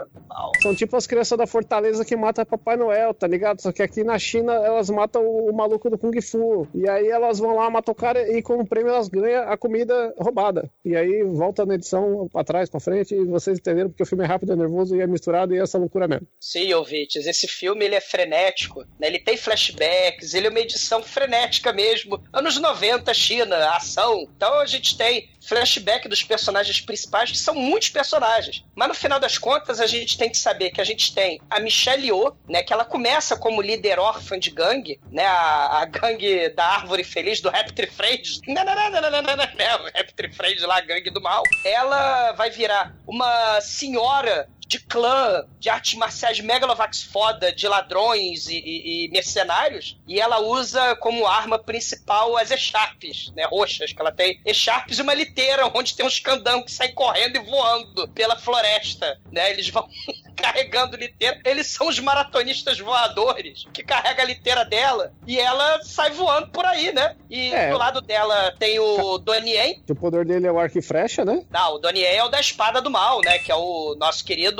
[0.61, 3.61] são tipo as crianças da Fortaleza que matam Papai Noel, tá ligado?
[3.61, 6.67] Só que aqui na China elas matam o, o maluco do Kung Fu.
[6.73, 10.13] E aí elas vão lá, matam o cara e como prêmio elas ganham a comida
[10.17, 10.69] roubada.
[10.83, 14.23] E aí volta na edição pra trás, pra frente e vocês entenderam porque o filme
[14.23, 16.27] é rápido, é nervoso e é misturado e é essa loucura mesmo.
[16.39, 19.07] Sim, ouvintes, esse filme ele é frenético, né?
[19.07, 22.21] Ele tem flashbacks, ele é uma edição frenética mesmo.
[22.33, 24.27] Anos 90, China, ação.
[24.35, 28.63] Então a gente tem flashback dos personagens principais, que são muitos personagens.
[28.75, 31.59] Mas no final das contas, a gente tem que saber que a gente tem a
[31.59, 32.61] Michelle Yeoh, né?
[32.61, 35.25] Que ela começa como líder órfã de gangue, né?
[35.25, 38.41] A, a gangue da Árvore Feliz, do Raptor Friends.
[38.47, 38.63] Não,
[39.95, 41.43] Raptor Friends lá, gangue do mal.
[41.65, 48.53] Ela vai virar uma senhora de clã, de artes marciais megalovax foda, de ladrões e,
[48.55, 54.11] e- e mercenários, e ela usa como arma principal as echarpes, né, roxas, que ela
[54.11, 58.35] tem echarpes e uma liteira, onde tem uns candão que saem correndo e voando pela
[58.37, 59.89] floresta, né, eles vão
[60.37, 66.11] carregando liteira, eles são os maratonistas voadores, que carrega a liteira dela, e ela sai
[66.11, 67.71] voando por aí, né, e É.
[67.71, 69.49] do lado dela tem o Donnie
[69.89, 71.43] o poder dele é o arco e flecha, né?
[71.49, 73.39] não, o Donnie é o da espada do mal, né?
[73.39, 74.58] Que é o nosso querido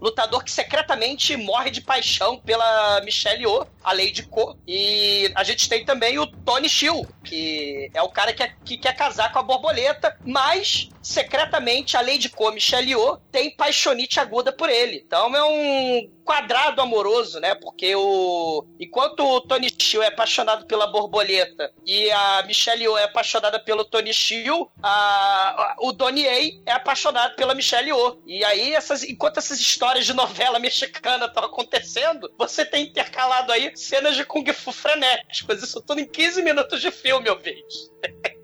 [0.00, 4.56] lutador que secretamente morre de paixão pela Michelle Yeoh, a Lady Ko.
[4.66, 8.76] E a gente tem também o Tony Shield, que é o cara que, é- que
[8.78, 14.52] quer casar com a borboleta, mas secretamente a Lady Ko, Michelle Yeoh, tem paixonite aguda
[14.52, 15.02] por ele.
[15.06, 17.54] Então é um quadrado amoroso, né?
[17.54, 23.04] Porque o enquanto o Tony Shield é apaixonado pela borboleta e a Michelle Yeoh é
[23.04, 28.20] apaixonada pelo Tony Shield, a, o Donnie Yen é apaixonado pela Michelle Yeoh.
[28.26, 33.70] E aí essas enquanto essas histórias de novela mexicana estão acontecendo, você tem intercalado aí
[33.76, 37.90] cenas de kung fu frenéticas, isso tudo em 15 minutos de filme, ouvinte.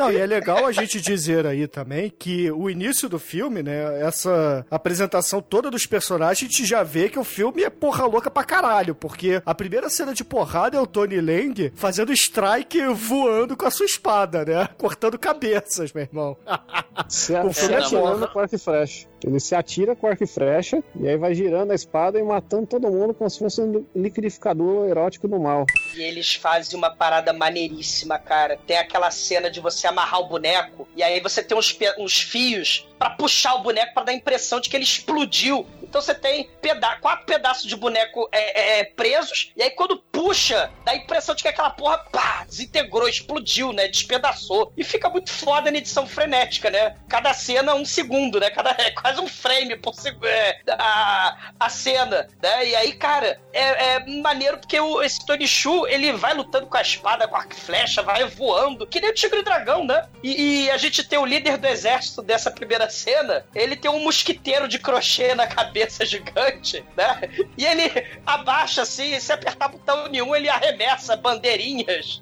[0.00, 4.00] Não, e é legal a gente dizer aí também que o início do filme, né,
[4.00, 8.30] essa apresentação toda dos personagens, a gente já vê que o filme é porra louca
[8.30, 13.54] pra caralho, porque a primeira cena de porrada é o Tony Lang fazendo strike voando
[13.54, 16.34] com a sua espada, né, cortando cabeças, meu irmão.
[17.06, 19.09] Se, O filme é com arco e flecha.
[19.24, 22.66] Ele se atira com arco e flecha e aí vai girando a espada e matando
[22.66, 25.66] todo mundo como se fosse um liquidificador erótico do mal.
[25.94, 28.58] E eles fazem uma parada maneiríssima, cara.
[28.66, 32.88] Tem aquela cena de você amarrar o boneco e aí você tem uns, uns fios
[32.98, 35.66] pra puxar o boneco pra dar a impressão de que ele explodiu.
[35.90, 39.98] Então você tem peda quatro pedaços de boneco é, é, é, presos e aí quando
[39.98, 43.88] puxa, dá a impressão de que aquela porra pá, desintegrou, explodiu, né?
[43.88, 44.72] Despedaçou.
[44.76, 46.96] E fica muito foda na edição frenética, né?
[47.08, 48.50] Cada cena um segundo, né?
[48.50, 50.26] Cada, é quase um frame por segundo.
[50.26, 52.68] É, a, a cena, né?
[52.68, 56.76] E aí, cara, é, é maneiro porque o, esse Tony Shu, ele vai lutando com
[56.76, 60.06] a espada, com arco e flecha, vai voando, que nem o Tigre e Dragão, né?
[60.22, 64.00] E, e a gente tem o líder do exército dessa primeira cena, ele tem um
[64.00, 67.20] mosquiteiro de crochê na cabeça gigante, né?
[67.56, 67.90] E ele
[68.26, 72.20] abaixa assim, e se apertar botão nenhum, ele arremessa bandeirinhas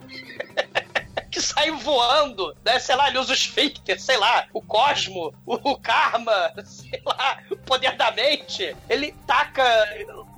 [1.30, 2.78] que saem voando, né?
[2.78, 7.56] Sei lá, ele usa o esfíncter, sei lá, o cosmo, o, karma, sei lá, o
[7.56, 8.74] poder da mente.
[8.88, 9.64] Ele taca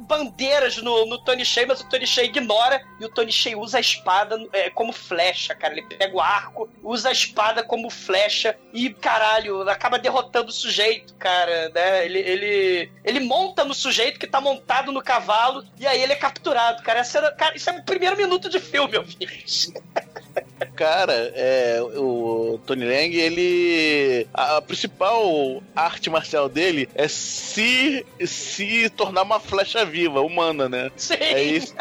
[0.00, 3.78] bandeiras no, no Tony Shea, mas o Tony Shea ignora e o Tony Shea usa
[3.78, 5.74] a espada é, como flecha, cara.
[5.74, 11.14] Ele pega o arco, usa a espada como flecha e, caralho, acaba derrotando o sujeito,
[11.14, 12.04] cara, né?
[12.04, 16.16] Ele, ele, ele monta no sujeito que tá montado no cavalo e aí ele é
[16.16, 17.00] capturado, cara.
[17.00, 19.16] Essa cara isso é o primeiro minuto de filme, eu vi.
[20.66, 24.26] Cara, é, o Tony Lang, ele.
[24.32, 30.90] A, a principal arte marcial dele é se, se tornar uma flecha viva, humana, né?
[30.96, 31.14] Sim.
[31.14, 31.74] É isso,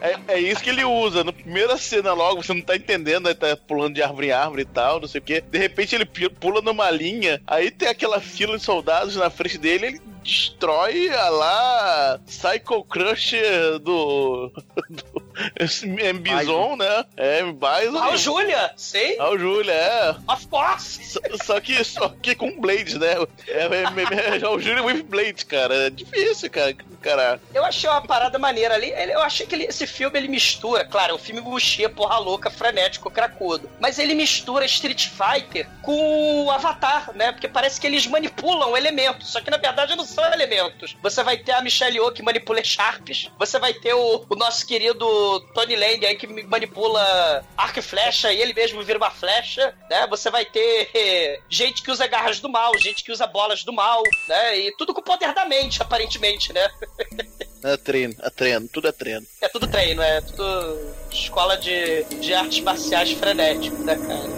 [0.00, 1.22] é, é- é isso que ele usa.
[1.24, 4.62] Na primeira cena, logo, você não tá entendendo, aí tá pulando de árvore em árvore
[4.62, 5.40] e tal, não sei o quê.
[5.40, 9.86] De repente ele pula numa linha, aí tem aquela fila de soldados na frente dele,
[9.86, 14.52] ele destrói a lá Psycho Crusher do,
[14.90, 15.22] do,
[15.98, 17.04] é Bison, né?
[17.16, 17.97] É, Bison.
[18.06, 19.18] O Júlia, sei.
[19.20, 20.10] O Júlia, é.
[20.32, 21.04] Of course.
[21.04, 23.14] Só, só que, só que com Blade, né?
[23.46, 25.74] É, é, é, é o Júlia with Blade, cara.
[25.86, 26.74] É difícil, cara.
[27.02, 27.40] cara.
[27.54, 28.90] Eu achei uma parada maneira ali.
[28.90, 32.50] Eu achei que ele- esse filme ele mistura, claro, é um filme buchê, porra louca,
[32.50, 33.68] frenético, cracudo.
[33.80, 37.32] Mas ele mistura Street Fighter com Avatar, né?
[37.32, 39.28] Porque parece que eles manipulam elementos.
[39.30, 40.96] Só que na verdade não são elementos.
[41.02, 43.30] Você vai ter a Michelle Yeoh que manipula Sharps.
[43.38, 48.40] Você vai ter o, o nosso querido Tony Lang aí que manipula arco flecha e
[48.40, 50.06] ele mesmo vira uma flecha, né?
[50.08, 53.72] Você vai ter eh, gente que usa garras do mal, gente que usa bolas do
[53.72, 54.58] mal, né?
[54.58, 56.68] E tudo com o poder da mente, aparentemente, né?
[57.60, 59.26] É treino, é treino, tudo é treino.
[59.40, 64.28] É tudo treino, é tudo escola de, de artes marciais frenético, né, cara?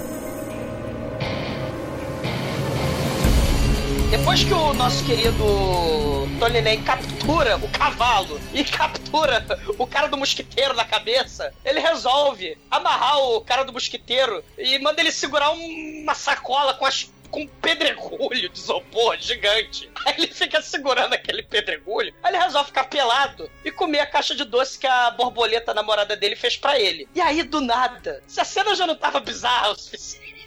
[4.11, 9.45] Depois que o nosso querido Tony Ney captura o cavalo e captura
[9.79, 15.01] o cara do mosquiteiro na cabeça, ele resolve amarrar o cara do mosquiteiro e manda
[15.03, 19.89] ele segurar um- uma sacola com as com um pedregulho de isopor gigante.
[20.05, 22.13] Aí ele fica segurando aquele pedregulho.
[22.25, 25.75] Aí ele resolve ficar pelado e comer a caixa de doce que a borboleta a
[25.75, 27.07] namorada dele fez pra ele.
[27.15, 30.40] E aí, do nada, se a cena já não tava bizarra o suficiente,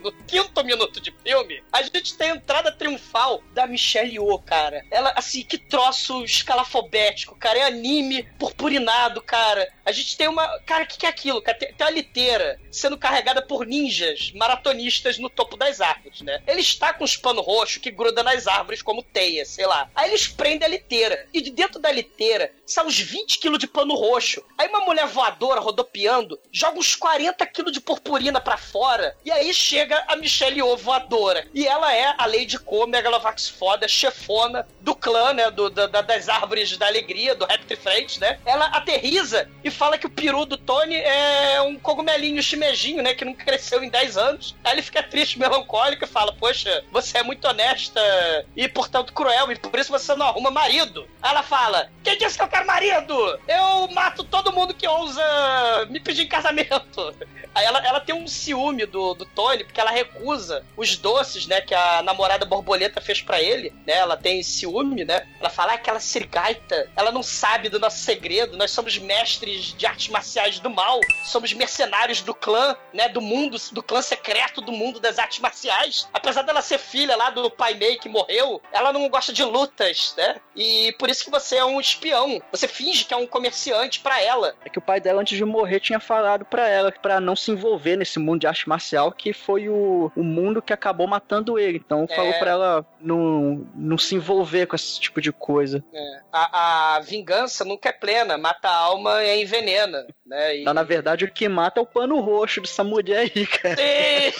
[0.00, 4.84] no quinto minuto de filme, a gente tem a entrada triunfal da Michelle Yeoh, cara.
[4.90, 7.58] Ela, assim, que troço escalafobético, cara.
[7.58, 9.68] É anime purpurinado, cara.
[9.84, 10.58] A gente tem uma.
[10.60, 11.40] Cara, o que, que é aquilo?
[11.42, 16.42] Cara, tem, tem uma liteira sendo carregada por ninjas maratonistas no topo das árvores, né?
[16.46, 19.90] Ele está com os panos roxos que grudam nas árvores como teia, sei lá.
[19.94, 21.26] Aí eles prendem a liteira.
[21.32, 24.44] E de dentro da liteira são uns 20 quilos de pano roxo.
[24.58, 29.16] Aí uma mulher voadora rodopiando joga uns 40 quilos de purpurina pra fora.
[29.24, 31.46] E aí chega a Michelle Yeoh voadora.
[31.54, 35.50] E ela é a Lady Co, Megalovax foda, chefona do clã, né?
[35.50, 38.38] Do, da- da- das árvores da alegria, do Raptor Frente, né?
[38.44, 43.14] Ela aterriza e fala que o peru do Tony é um cogumelinho chimejinho, né?
[43.14, 44.54] Que não cresceu em 10 anos.
[44.64, 48.00] Aí ele fica triste, melancólico e fala: Poxa, você é muito honesta
[48.56, 51.06] e, portanto, cruel, e por isso você não arruma marido.
[51.22, 53.38] Aí ela fala: Quem disse que eu quero marido?
[53.48, 55.22] Eu mato todo mundo que ousa
[55.90, 57.14] me pedir em casamento.
[57.54, 61.60] Aí ela, ela tem um ciúme do, do Tony, porque ela recusa os doces, né,
[61.60, 63.94] que a namorada borboleta fez pra ele, né?
[63.94, 65.26] Ela tem ciúme, né?
[65.40, 69.86] Ela fala, ah, aquela sirigaita, ela não sabe do nosso segredo, nós somos mestres de
[69.86, 74.72] artes marciais do mal, somos mercenários do clã, né, do mundo, do clã secreto do
[74.72, 76.08] mundo das artes marciais.
[76.12, 80.14] Apesar dela ser filha lá do pai Mei que morreu, ela não gosta de lutas,
[80.16, 80.36] né?
[80.54, 82.40] E por isso que você é um espião.
[82.50, 84.54] Você finge que é um comerciante pra ela.
[84.64, 87.36] É que o pai dela, antes de morrer, tinha falado pra ela que pra não
[87.36, 91.58] se envolver nesse mundo de arte marcial, que foi o, o mundo que acabou matando
[91.58, 91.82] ele.
[91.84, 92.14] Então É.
[92.14, 95.84] falou pra ela não, não se envolver com esse tipo de coisa.
[95.92, 100.58] É, a, a vingança nunca é plena, mata a alma e a envenena, né?
[100.58, 100.64] E...
[100.64, 103.76] Na verdade, o que mata é o pano roxo dessa mulher aí, cara.
[103.76, 104.32] Sim!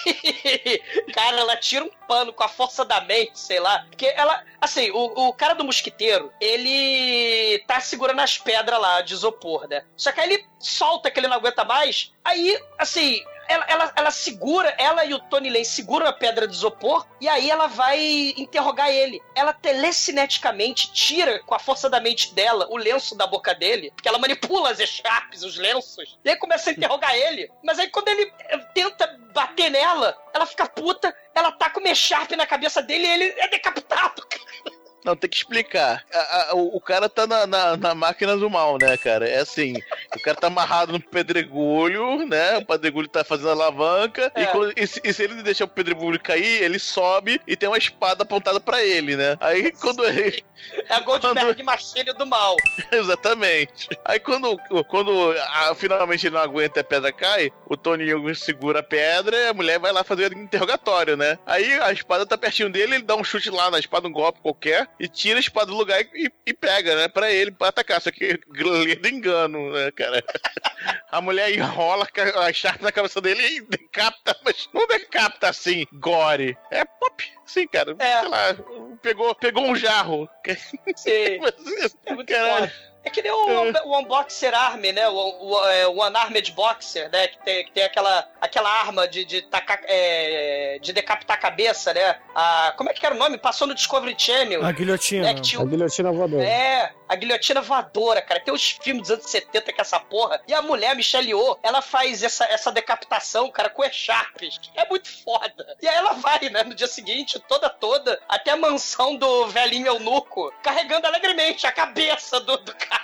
[1.13, 3.85] cara, ela tira um pano com a força da mente, sei lá.
[3.89, 4.43] Porque ela.
[4.61, 9.83] Assim, o, o cara do mosquiteiro, ele tá segurando as pedras lá de isopor, né?
[9.97, 12.13] Só que aí ele solta que ele não aguenta mais.
[12.25, 13.23] Aí, assim.
[13.49, 17.29] Ela, ela, ela segura, ela e o Tony Lane seguram a pedra de isopor e
[17.29, 19.23] aí ela vai interrogar ele.
[19.35, 24.09] Ela telecineticamente tira com a força da mente dela o lenço da boca dele, porque
[24.09, 27.51] ela manipula as echarpes, os lenços, e aí começa a interrogar ele.
[27.63, 32.37] Mas aí quando ele eh, tenta bater nela, ela fica puta, ela com uma echarpe
[32.37, 34.27] na cabeça dele e ele é decapitado.
[35.05, 36.05] Não, tem que explicar.
[36.13, 39.29] A- a- o, o cara tá na, na, na máquina do mal, né, cara?
[39.29, 39.75] É assim,
[40.17, 42.59] o cara tá amarrado no pedregulho, né?
[42.59, 44.33] O pedregulho tá fazendo alavanca.
[44.35, 44.43] É.
[44.43, 47.69] E, quando- e se, e se ele deixar o pedregulho cair, ele sobe e tem
[47.69, 49.37] uma espada apontada pra ele, né?
[49.41, 50.45] Aí quando ele.
[50.89, 52.57] É a Goldberg Machine do mal.
[52.91, 53.89] Exatamente.
[54.05, 54.57] Aí quando,
[54.89, 58.83] quando ah, finalmente ele não aguenta e a pedra cai, o Tony Young segura a
[58.83, 61.39] pedra e a mulher vai lá fazer o interrogatório, né?
[61.47, 64.41] Aí a espada tá pertinho dele, ele dá um chute lá na espada, um golpe
[64.41, 67.09] qualquer, e tira a espada do lugar e, e pega, né?
[67.09, 68.01] Pra ele, pra atacar.
[68.01, 70.23] Só que lindo engano, né, cara?
[71.11, 72.07] A mulher enrola
[72.37, 76.57] a Sharp na cabeça dele e decapita, mas não decapita assim, gore.
[76.71, 77.97] É pop, sim, cara.
[77.99, 78.21] É.
[78.21, 78.57] Sei lá,
[79.03, 80.29] pegou, pegou um jarro.
[80.97, 81.39] Sim.
[81.41, 82.69] Mas, É muito caralho.
[82.69, 82.96] foda.
[83.07, 85.09] É que nem o, o Unboxer Army, né?
[85.09, 87.29] O, o, é, o Unarmed Boxer, né?
[87.29, 91.95] Que tem, que tem aquela, aquela arma de, de, tacar, é, de decapitar a cabeça,
[91.95, 92.19] né?
[92.35, 93.39] A, como é que era o nome?
[93.39, 94.67] Passou no Discovery Channel.
[94.67, 95.31] A guilhotina.
[95.31, 96.43] É, tinha A guilhotina voadora.
[96.43, 98.41] É, a guilhotina voadora, cara.
[98.41, 100.41] Tem uns filmes dos anos 70 que é essa porra.
[100.49, 104.61] E a mulher, a Michelle Yeoh, ela faz essa, essa decapitação, cara, com echarpes.
[104.75, 105.77] É muito foda.
[105.81, 109.87] E aí ela vai, né, no dia seguinte, toda toda, até a mansão do velhinho
[109.87, 112.96] eunuco, carregando alegremente a cabeça do, do cara.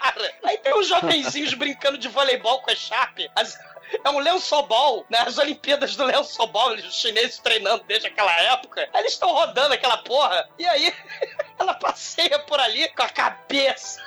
[0.45, 3.19] Aí tem uns jovenzinhos brincando de voleibol com a Sharp.
[3.35, 3.59] As,
[4.05, 5.19] é um lençobol, né?
[5.27, 8.89] As Olimpíadas do lençobol, os chineses treinando desde aquela época.
[8.93, 10.49] Aí eles estão rodando aquela porra.
[10.59, 10.93] E aí
[11.59, 14.03] ela passeia por ali com a cabeça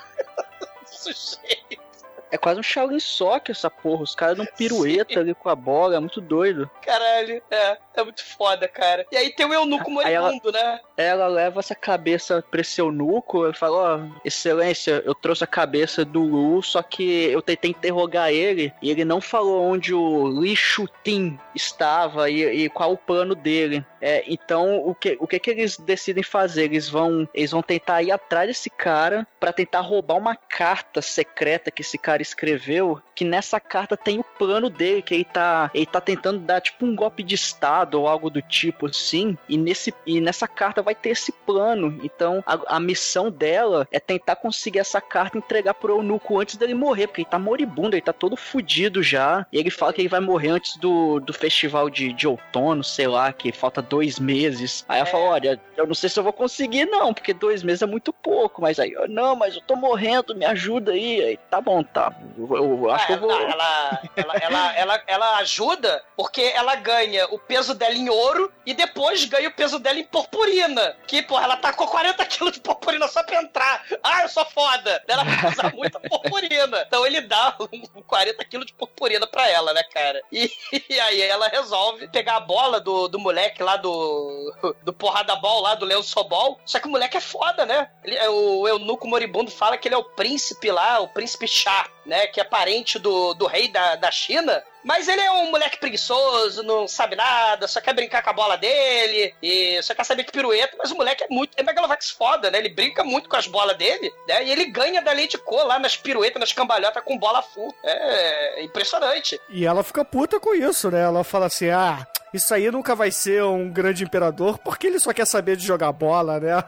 [0.84, 1.86] do sujeito.
[2.32, 4.04] É quase um Shaolin Soccer essa porra.
[4.04, 6.70] Os caras dão pirueta ali com a bola, é muito doido.
[6.82, 7.78] Caralho, é.
[7.94, 9.06] É muito foda, cara.
[9.12, 10.82] E aí tem o eunuco Aí ela- moribundo, né?
[10.98, 16.06] Ela leva essa cabeça pra esse eunuco, ele fala, ó, excelência, eu trouxe a cabeça
[16.06, 20.56] do Lu, só que eu tentei interrogar ele, e ele não falou onde o Li
[20.56, 23.86] Shutin estava e, e qual o plano dele.
[24.02, 26.66] É, então, o que, o que que eles decidem fazer?
[26.66, 31.72] Eles vão, eles vão tentar ir atrás desse cara pra tentar roubar uma carta secreta
[31.72, 35.86] que esse cara escreveu, que nessa carta tem o plano dele, que ele tá, ele
[35.86, 39.94] tá tentando dar tipo um golpe de estado ou algo do tipo assim, e nesse
[40.06, 42.00] e nessa carta vai ter esse plano.
[42.04, 46.56] Então, a, a missão dela é tentar conseguir essa carta e entregar pro eunuco antes
[46.56, 49.46] dele morrer, porque ele tá moribundo, ele tá todo fudido já.
[49.52, 53.08] E ele fala que ele vai morrer antes do, do festival de, de outono, sei
[53.08, 54.86] lá, que falta dois meses.
[54.88, 55.12] Aí ela É.
[55.12, 58.14] fala: Olha, eu não sei se eu vou conseguir, não, porque dois meses é muito
[58.14, 58.62] pouco.
[58.62, 61.22] Mas aí, eu, não, mas eu tô morrendo, me ajuda aí.
[61.24, 62.14] aí tá bom, tá.
[62.38, 63.32] Eu, eu acho Ah, que eu vou.
[63.32, 68.74] ela, ela, ela, ela, ela, ajuda porque ela ganha o peso dela em ouro e
[68.74, 70.75] depois ganha o peso dela em purpurina.
[71.08, 73.86] Que, porra, ela tacou 40 quilos de purpurina só pra entrar.
[74.04, 75.04] Ah, eu sou foda.
[75.08, 76.84] Ela vai usar muita purpurina.
[76.88, 80.22] Então ele dá um 40 quilos de purpurina pra ela, né, cara?
[80.32, 80.52] E,
[80.90, 84.54] e aí ela resolve pegar a bola do, do moleque lá do.
[84.84, 86.60] do porrada ball lá, do Leão Sobol.
[86.66, 87.90] Só que o moleque é foda, né?
[88.04, 92.28] Ele, o eunuco moribundo fala que ele é o príncipe lá, o príncipe Shah, né?
[92.28, 94.64] Que é parente do, do rei da, da China.
[94.86, 98.56] Mas ele é um moleque preguiçoso, não sabe nada, só quer brincar com a bola
[98.56, 101.54] dele, e só quer saber de pirueta, mas o moleque é muito.
[101.58, 102.60] É Megalovax foda, né?
[102.60, 104.46] Ele brinca muito com as bolas dele, né?
[104.46, 107.74] E ele ganha da Lady Cor lá nas piruetas, nas cambalhotas com bola full.
[107.84, 109.42] É impressionante.
[109.50, 111.02] E ela fica puta com isso, né?
[111.02, 115.14] Ela fala assim: ah, isso aí nunca vai ser um grande imperador porque ele só
[115.14, 116.64] quer saber de jogar bola, né?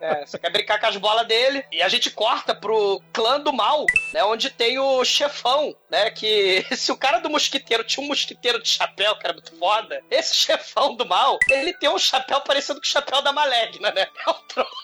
[0.00, 1.64] É, você quer brincar com as bolas dele.
[1.70, 4.24] E a gente corta pro clã do mal, né?
[4.24, 6.10] Onde tem o chefão, né?
[6.10, 10.02] Que se o cara do mosquiteiro tinha um mosquiteiro de chapéu, que era muito foda,
[10.10, 14.06] esse chefão do mal, ele tem um chapéu parecido com o chapéu da Malegna, né?
[14.26, 14.74] É um troço.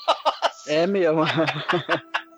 [0.67, 1.25] É mesmo.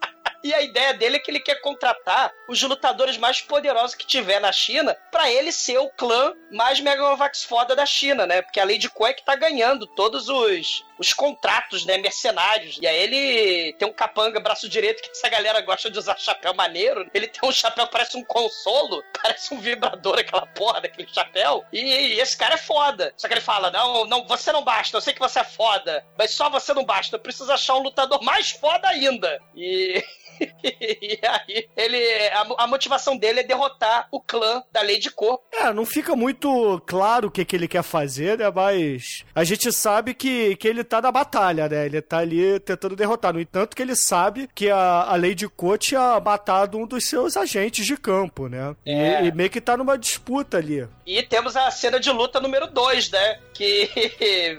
[0.42, 4.40] E a ideia dele é que ele quer contratar os lutadores mais poderosos que tiver
[4.40, 8.42] na China pra ele ser o clã mais Megalovax foda da China, né?
[8.42, 11.98] Porque a Lady Ko é que tá ganhando todos os, os contratos, né?
[11.98, 12.78] Mercenários.
[12.80, 16.54] E aí ele tem um capanga braço direito que essa galera gosta de usar chapéu
[16.54, 17.10] maneiro.
[17.12, 21.64] Ele tem um chapéu que parece um consolo, parece um vibrador aquela porra daquele chapéu.
[21.72, 23.12] E, e esse cara é foda.
[23.16, 26.06] Só que ele fala: não, não, você não basta, eu sei que você é foda,
[26.16, 29.40] mas só você não basta, eu preciso achar um lutador mais foda ainda.
[29.54, 30.02] E.
[30.62, 32.28] e aí, ele.
[32.28, 35.40] A, a motivação dele é derrotar o clã da Lady Cor.
[35.52, 38.50] É, não fica muito claro o que, que ele quer fazer, né?
[38.50, 41.86] Mas a gente sabe que, que ele tá na batalha, né?
[41.86, 43.32] Ele tá ali tentando derrotar.
[43.32, 47.36] No entanto, que ele sabe que a, a Lady Ko tinha matado um dos seus
[47.36, 48.74] agentes de campo, né?
[48.84, 49.24] E- É.
[49.24, 50.86] E, meio que tá numa disputa ali.
[51.06, 53.38] E temos a cena de luta número 2, né?
[53.54, 53.88] Que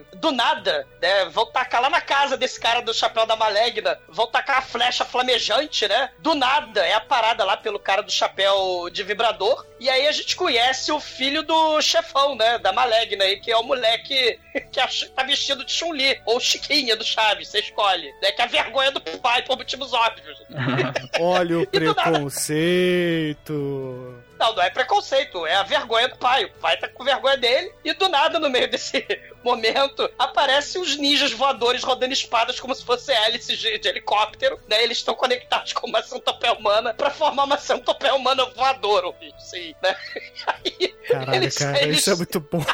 [0.17, 1.25] do nada, né?
[1.25, 5.05] Vão tacar lá na casa desse cara do chapéu da Malegna, vão tacar a flecha
[5.05, 6.09] flamejante, né?
[6.19, 9.65] Do nada, é a parada lá pelo cara do chapéu de vibrador.
[9.79, 12.57] E aí a gente conhece o filho do chefão, né?
[12.59, 14.39] Da Malegna aí, que é o moleque
[14.71, 18.13] que tá vestido de Chun-Li, ou Chiquinha do Chaves, você escolhe.
[18.21, 18.31] Né?
[18.31, 20.41] Que é a vergonha do pai por motivos óbvios.
[21.19, 23.53] Olha o preconceito.
[24.39, 26.45] Não, não é preconceito, é a vergonha do pai.
[26.45, 29.05] O pai tá com vergonha dele e do nada, no meio desse
[29.43, 34.83] momento, aparecem os ninjas voadores rodando espadas como se fosse hélices de, de helicóptero, né?
[34.83, 39.95] Eles estão conectados com uma centopeia humana pra formar uma centopeia humana voadora, sim, né?
[40.47, 42.65] Aí, Caralho, eles, cara, eles, isso é muito bom.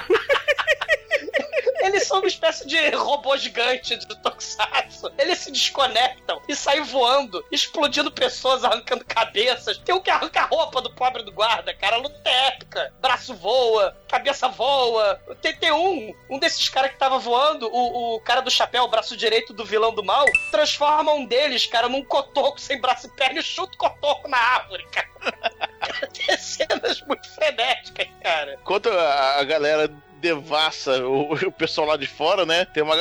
[1.90, 5.12] Eles são uma espécie de robô gigante de Tokusatsu.
[5.18, 9.78] Eles se desconectam e saem voando, explodindo pessoas, arrancando cabeças.
[9.78, 11.98] Tem um que arranca a roupa do pobre do guarda, cara.
[11.98, 12.94] Luta épica.
[13.02, 15.20] Braço voa, cabeça voa.
[15.42, 18.88] Tem, tem um, um desses caras que tava voando, o, o cara do chapéu, o
[18.88, 23.10] braço direito do vilão do mal, transforma um deles, cara, num cotoco sem braço e
[23.12, 25.10] perna e chuta o cotoco na árvore, cara.
[26.14, 28.58] Tem cenas muito frenéticas, cara.
[28.62, 32.66] Enquanto a, a galera devassa o, o pessoal lá de fora, né?
[32.66, 32.96] Tem uma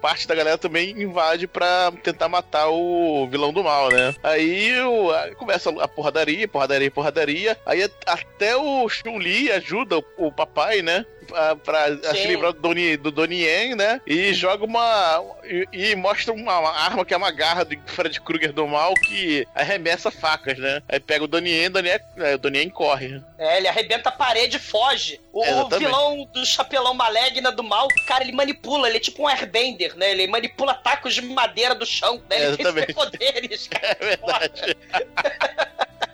[0.00, 4.12] parte da galera também invade pra tentar matar o vilão do mal, né?
[4.20, 7.56] Aí o- começa a porradaria, porradaria, porradaria.
[7.64, 11.06] Aí até o Chun-Li ajuda o, o papai, né?
[11.26, 14.00] Pra, pra se livrar do Donnie, do Donnie Yen, né?
[14.06, 15.24] E joga uma.
[15.44, 19.46] E, e mostra uma, arma que é uma garra do Fred Krueger do mal que
[19.54, 20.82] arremessa facas, né?
[20.88, 23.22] Aí pega o Donnie Yen, o Donnie, é, o Donnie Yen corre.
[23.38, 25.20] É, ele arrebenta a parede e foge.
[25.32, 29.28] O, o vilão do chapelão maligna do mal, cara, ele manipula, ele é tipo um
[29.28, 30.10] airbender, né?
[30.10, 32.36] Ele manipula tacos de madeira do chão, né?
[32.36, 32.92] Ele tem Exatamente.
[32.92, 33.96] superpoderes, cara.
[33.98, 34.76] É verdade.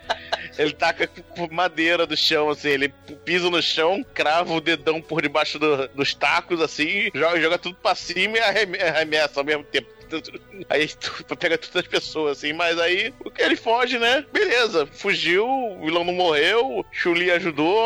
[0.59, 2.88] Ele taca com madeira do chão, assim, ele
[3.24, 7.76] pisa no chão, crava o dedão por debaixo do- dos tacos, assim, joga, joga tudo
[7.76, 9.88] pra cima e arreme- arremessa ao mesmo tempo.
[10.70, 14.24] Aí tu pega todas as pessoas, assim, mas aí o que ele foge, né?
[14.32, 17.78] Beleza, fugiu, o vilão não morreu, Chuli ajudou,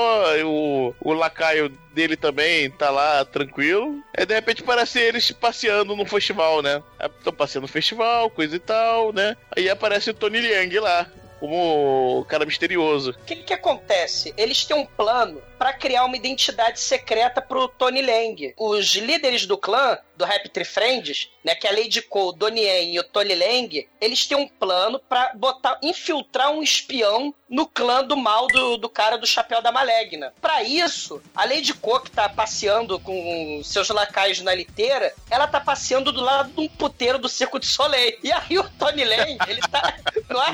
[0.47, 4.01] o, o lacaio dele também tá lá tranquilo.
[4.17, 6.81] Aí de repente parece eles passeando no festival, né?
[7.19, 9.37] Estão passeando no festival, coisa e tal, né?
[9.57, 11.07] Aí aparece o Tony Liang lá.
[11.43, 13.11] Como o cara misterioso.
[13.11, 14.33] O que, que acontece?
[14.37, 18.53] Eles têm um plano pra criar uma identidade secreta pro Tony Lang.
[18.57, 22.33] Os líderes do clã, do Rap Tree Friends, né, que é a Lady Cole, o
[22.33, 27.33] Donnie Yen e o Tony Lang, eles têm um plano pra botar, infiltrar um espião
[27.49, 30.33] no clã do mal do, do cara do Chapéu da Malegna.
[30.41, 35.61] Pra isso, a Lady Cole, que tá passeando com seus lacaios na liteira, ela tá
[35.61, 38.19] passeando do lado de um puteiro do Circo de Soleil.
[38.23, 39.95] E aí o Tony Lang, ele tá...
[40.31, 40.53] Não é?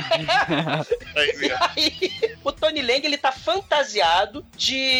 [1.40, 4.97] E aí, o Tony Lang, ele tá fantasiado de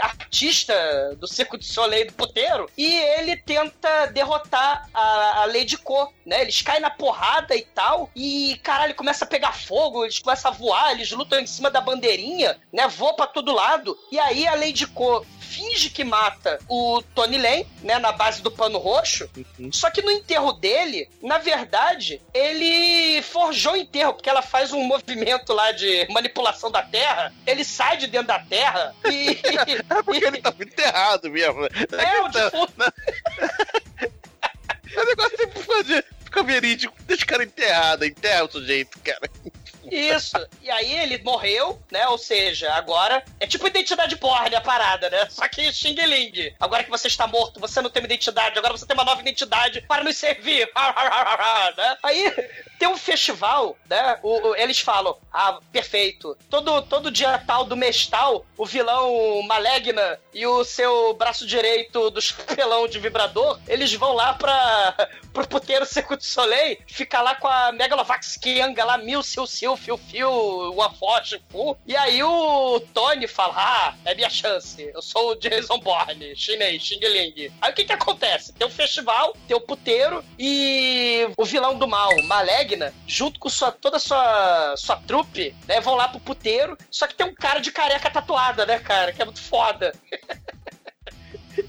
[0.00, 0.74] artista
[1.16, 6.42] do Circo de Soleil do puteiro e ele tenta derrotar a, a Lady Co, né?
[6.42, 10.54] Eles caem na porrada e tal e, caralho, começa a pegar fogo, eles começam a
[10.54, 12.86] voar, eles lutam em cima da bandeirinha, né?
[12.88, 17.66] Voam pra todo lado e aí a Lady Co finge que mata o Tony Lane,
[17.82, 19.28] né, na base do pano roxo.
[19.72, 24.82] Só que no enterro dele, na verdade, ele forjou o enterro, porque ela faz um
[24.84, 27.34] movimento lá de manipulação da terra.
[27.46, 29.40] Ele sai de dentro da terra e.
[29.90, 31.64] É porque ele tá enterrado mesmo.
[31.64, 32.72] É, o defunto.
[34.92, 36.04] É negócio de fazer.
[36.24, 39.28] Fica verídico, deixa o cara enterrado, enterra o sujeito, cara.
[39.90, 40.36] Isso.
[40.62, 42.06] E aí ele morreu, né?
[42.08, 45.26] Ou seja, agora é tipo identidade borne a parada, né?
[45.28, 46.54] Só que Xing Ling.
[46.60, 49.20] Agora que você está morto, você não tem uma identidade, agora você tem uma nova
[49.20, 50.70] identidade para nos servir.
[51.76, 51.96] né?
[52.02, 52.34] Aí
[52.80, 54.18] tem um festival, né?
[54.22, 56.36] O- o- eles falam: ah, perfeito.
[56.48, 62.10] Todo, todo dia tal do mês tal, o vilão Malegna e o seu braço direito
[62.10, 64.94] do chapelão de vibrador, eles vão lá pra,
[65.32, 69.76] pro puteiro Circo de Soleil, ficar lá com a Megalovax Kianga lá, mil, sil, sil,
[69.76, 70.30] fio, fio,
[70.72, 71.76] uma forte, fu.
[71.86, 74.90] E aí o Tony fala: ah, é minha chance.
[74.94, 77.52] Eu sou o Jason Bourne, chinês, Xing Ling.
[77.60, 78.54] Aí o que que acontece?
[78.54, 82.69] Tem o festival, tem o puteiro e o vilão do mal, Malegna,
[83.06, 86.76] junto com sua, toda a sua, sua trupe, né, vão lá pro puteiro.
[86.90, 89.12] Só que tem um cara de careca tatuada, né, cara?
[89.12, 89.92] Que é muito foda.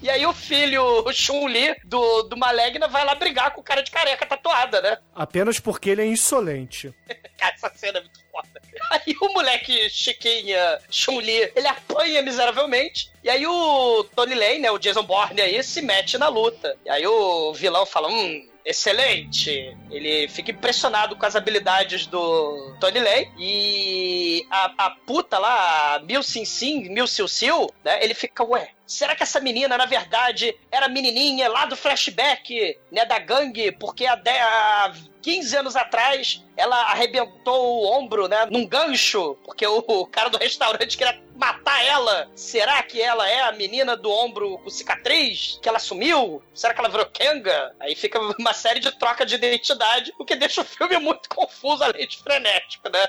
[0.01, 3.81] E aí o filho, o Chun-Li, do, do Malegna, vai lá brigar com o cara
[3.81, 4.97] de careca tatuada, né?
[5.13, 6.93] Apenas porque ele é insolente.
[7.37, 8.61] Cara, essa cena é muito foda.
[8.91, 13.11] Aí o moleque chiquinha, Chun-Li, ele apanha miseravelmente.
[13.23, 16.77] E aí o Tony Lane, né, o Jason Bourne aí, se mete na luta.
[16.85, 18.47] E aí o vilão fala, hum...
[18.63, 19.75] Excelente!
[19.89, 25.99] Ele fica impressionado com as habilidades do Tony Lane e a, a puta lá, a
[25.99, 28.03] Mil Sin Sin, Mil Sil Sil, né?
[28.03, 33.03] Ele fica, ué, será que essa menina, na verdade, era menininha lá do flashback, né,
[33.05, 33.71] da gangue?
[33.71, 39.65] Porque há, de- há 15 anos atrás ela arrebentou o ombro, né, num gancho, porque
[39.65, 42.29] o, cara do restaurante queria matar ela.
[42.35, 45.57] Será que ela é a menina do ombro com cicatriz?
[45.61, 46.43] Que ela sumiu?
[46.53, 47.75] Será que ela virou Kenga?
[47.79, 51.83] Aí fica uma série de troca de identidade, o que deixa o filme muito confuso,
[51.83, 53.07] além de frenético, né?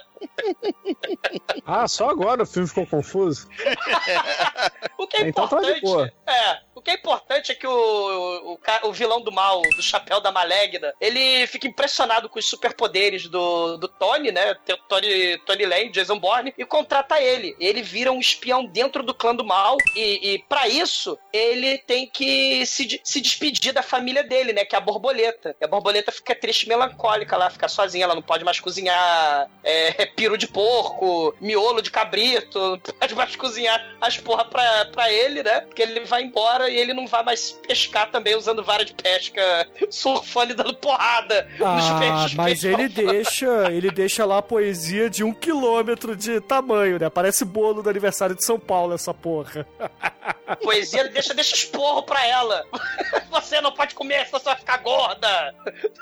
[1.66, 3.48] Ah, só agora o filme ficou confuso.
[4.98, 5.82] O que é Então tá de importante.
[5.82, 6.12] boa.
[6.26, 10.20] é, o que é importante é que o, o, o vilão do mal, do chapéu
[10.20, 14.56] da Malegna, ele fica impressionado com os superpoderes do, do Tony, né?
[14.88, 17.54] Tony, Tony Lane, Jason Bourne, e contrata ele.
[17.60, 22.08] Ele vira um espião dentro do clã do mal, e, e para isso, ele tem
[22.08, 24.64] que se, se despedir da família dele, né?
[24.64, 25.54] Que é a borboleta.
[25.60, 30.06] E a borboleta fica triste melancólica lá, fica sozinha, ela não pode mais cozinhar é,
[30.36, 32.58] de porco, miolo de cabrito,
[32.88, 35.60] não pode mais cozinhar as porra pra, pra ele, né?
[35.60, 39.68] Porque ele vai embora e ele não vai mais pescar também usando vara de pesca,
[39.90, 42.34] surfando e dando porrada nos Ah, peixes.
[42.34, 47.08] mas ele deixa, ele deixa lá a poesia de um quilômetro de tamanho, né?
[47.10, 49.66] Parece bolo do aniversário de São Paulo, essa porra.
[50.62, 52.64] Poesia deixa, deixa esporro pra ela.
[53.30, 55.54] Você não pode comer, senão você vai ficar gorda.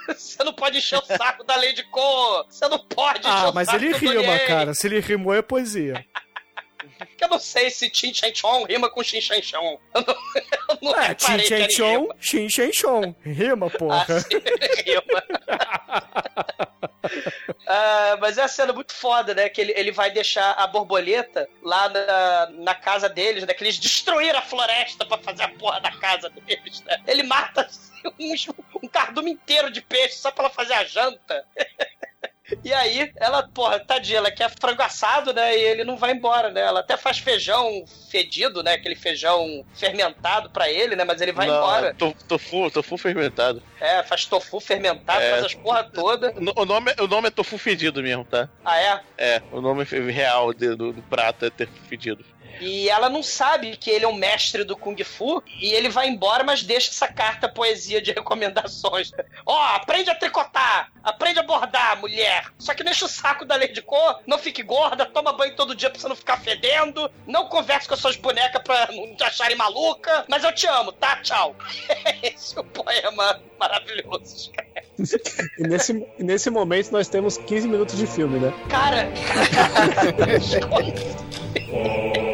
[0.09, 2.45] Você não pode encher o saco da Lady Co.
[2.49, 4.39] Você não pode encher Ah, o mas saco ele do rima, Donnie.
[4.47, 4.75] cara.
[4.75, 6.05] Se ele rimou, é poesia.
[7.07, 9.79] Que eu não sei se Chin Chen Chong rima com Chin Chen Chong.
[9.95, 11.73] Eu não, eu não É, Chin reparei que Chen era
[12.73, 13.67] Chong, rima.
[13.67, 14.21] Ah, porra.
[14.21, 14.39] sim,
[14.87, 15.23] rima.
[17.67, 19.49] Ah, mas é uma cena muito foda, né?
[19.49, 23.55] Que ele, ele vai deixar a borboleta lá na, na casa deles, né?
[23.55, 27.01] Que eles destruíram a floresta pra fazer a porra da casa deles, né?
[27.07, 28.49] Ele mata assim, uns-
[28.83, 31.45] um cardume inteiro de peixe só pra ela fazer a janta.
[32.65, 35.57] E aí, ela, porra, tadinha, ela quer frango assado, né?
[35.57, 36.61] E ele não vai embora, né?
[36.61, 38.75] Ela até faz feijão fedido, né?
[38.75, 41.05] Aquele feijão fermentado pra ele, né?
[41.05, 41.95] Mas ele vai Não, embora.
[41.95, 43.63] to- Tofu, tofu fermentado.
[43.81, 45.31] É, faz tofu fermentado, É.
[45.31, 46.35] faz as porra toda.
[46.57, 48.49] O nome, o nome é tofu fedido mesmo, tá?
[48.65, 49.01] Ah, é?
[49.17, 52.25] É, o nome real do, do prato é tofu fedido.
[52.61, 56.09] E ela não sabe que ele é um mestre do Kung Fu e ele vai
[56.09, 59.13] embora, mas deixa essa carta poesia de recomendações.
[59.47, 62.47] Ó, aprende a tricotar, aprende a bordar, mulher.
[62.59, 65.91] Só que deixa o saco da Lady Cor, não fique gorda, toma banho todo dia
[65.91, 69.57] pra você não ficar fedendo, não converse com as suas bonecas pra não te acharem
[69.57, 71.17] maluca, mas eu te amo, tá?
[71.23, 71.57] Tchau.
[72.23, 74.51] Esse é o poema maravilhoso.
[75.59, 78.53] E nesse, e nesse momento nós temos 15 minutos de filme, né?
[78.69, 79.09] Cara,
[81.73, 82.30] É,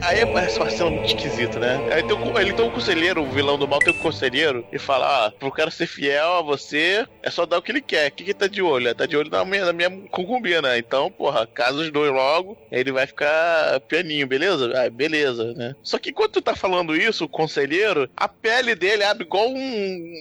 [0.00, 1.78] aí parece uma cena muito esquisita, né?
[1.92, 4.78] Aí tem o, ele tem um conselheiro, o vilão do mal tem um conselheiro, e
[4.78, 8.08] fala: Ah, pro cara ser fiel a você, é só dar o que ele quer.
[8.08, 8.94] O que, que tá de olho?
[8.94, 10.76] Tá de olho na minha, na minha concubina.
[10.78, 14.72] Então, porra, casa os dois logo, ele vai ficar pianinho, beleza?
[14.74, 15.74] Ah, beleza, né?
[15.82, 20.14] Só que enquanto tu tá falando isso, o conselheiro, a pele dele abre igual um.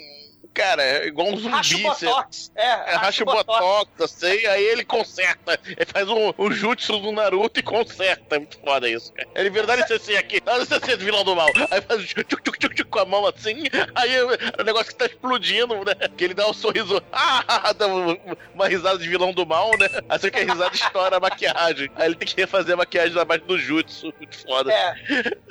[0.56, 1.50] Cara, é igual um zumbi.
[1.50, 2.52] racha o botox.
[2.56, 5.60] É, é, racha o botox, assim, aí ele conserta.
[5.66, 8.38] Ele faz um, um jutsu do Naruto e conserta.
[8.38, 9.28] É muito foda isso, cara.
[9.36, 11.50] Ele vira, dá licença aqui, dá licença do vilão do mal.
[11.70, 14.22] Aí faz um tchuc, tchuc, tchuc, tchuc com a mão assim, aí
[14.58, 15.94] o negócio que tá explodindo, né?
[16.16, 19.90] Que ele dá um sorriso, ah, dá uma, risada de vilão do mal, né?
[20.08, 21.92] Assim que a risada estoura a maquiagem.
[21.98, 24.14] Aí ele tem que refazer a maquiagem na base do jutsu.
[24.18, 24.72] Muito foda.
[24.72, 24.94] É.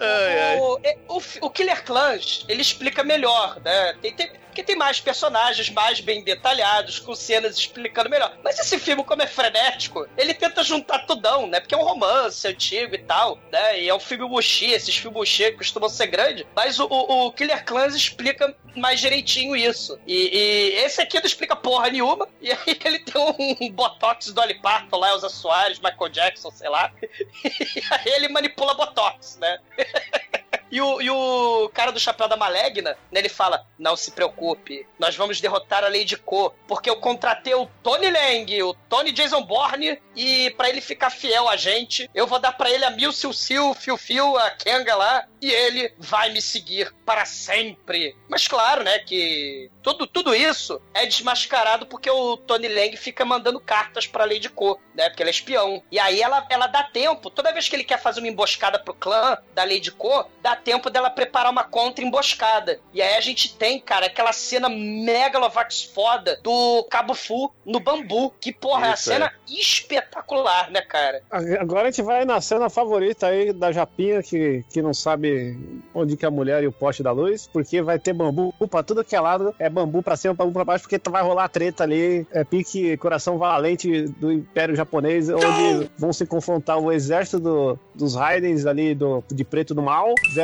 [0.00, 0.58] Ai, ai.
[0.58, 3.94] O, é, o, fi- o Killer Clans, ele explica melhor, né?
[4.00, 8.38] Tem, tem, porque tem mais personagens mais bem detalhados, com cenas explicando melhor.
[8.44, 11.58] Mas esse filme, como é frenético, ele tenta juntar tudão, né?
[11.58, 13.82] Porque é um romance antigo e tal, né?
[13.82, 16.46] E é um filme wuxi, esses filmes wuxi costumam ser grandes.
[16.54, 19.98] Mas o, o, o Killer Clans explica mais direitinho isso.
[20.06, 22.28] E, e esse aqui não explica porra nenhuma.
[22.40, 23.20] E aí ele tem
[23.60, 26.92] um, botox do Dolly Parton lá, Elza Soares, Michael Jackson, sei lá.
[27.44, 29.58] E aí ele manipula botox, né?
[30.74, 34.84] E o, e o cara do chapéu da malegna, né, ele fala: Não se preocupe,
[34.98, 39.40] nós vamos derrotar a Lady Ko, porque eu contratei o Tony Lang, o Tony Jason
[39.42, 43.12] Bourne, e pra ele ficar fiel a gente, eu vou dar pra ele a Mil
[43.14, 48.16] Sil Sil, Fiu Fiu, a Kenga lá, e ele vai me seguir para sempre.
[48.28, 53.60] Mas claro, né, que tudo, tudo isso é desmascarado porque o Tony Lang fica mandando
[53.60, 55.82] cartas pra Lady Ko, né, porque ele é espião.
[55.92, 58.92] E aí ela, ela dá tempo, toda vez que ele quer fazer uma emboscada pro
[58.94, 62.80] clã da Lady Ko, dá tempo dela preparar uma contra-emboscada.
[62.92, 68.32] E aí a gente tem, cara, aquela cena megalovax foda do Cabo Fu no bambu,
[68.40, 71.22] que, porra, é a Isso, cena espetacular, né, cara?
[71.60, 75.58] Agora a gente vai na cena favorita aí da Japinha, que, que não sabe
[75.94, 78.82] onde que é a mulher e o poste da luz, porque vai ter bambu pra
[78.82, 81.84] tudo que é lado, é bambu pra cima, bambu pra baixo, porque vai rolar treta
[81.84, 87.78] ali, é pique coração valente do Império Japonês, onde vão se confrontar o exército do-
[87.94, 90.43] dos Raidens ali do, de preto do mal versus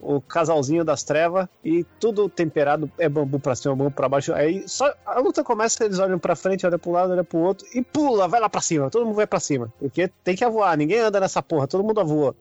[0.00, 4.34] o casalzinho das trevas e tudo temperado é bambu pra cima, bambu pra baixo.
[4.34, 7.66] Aí só a luta começa, eles olham pra frente, olham pro lado, olham pro outro
[7.72, 8.90] e pula, vai lá pra cima.
[8.90, 9.72] Todo mundo vai pra cima.
[9.78, 12.34] Porque tem que voar, ninguém anda nessa porra, todo mundo voa.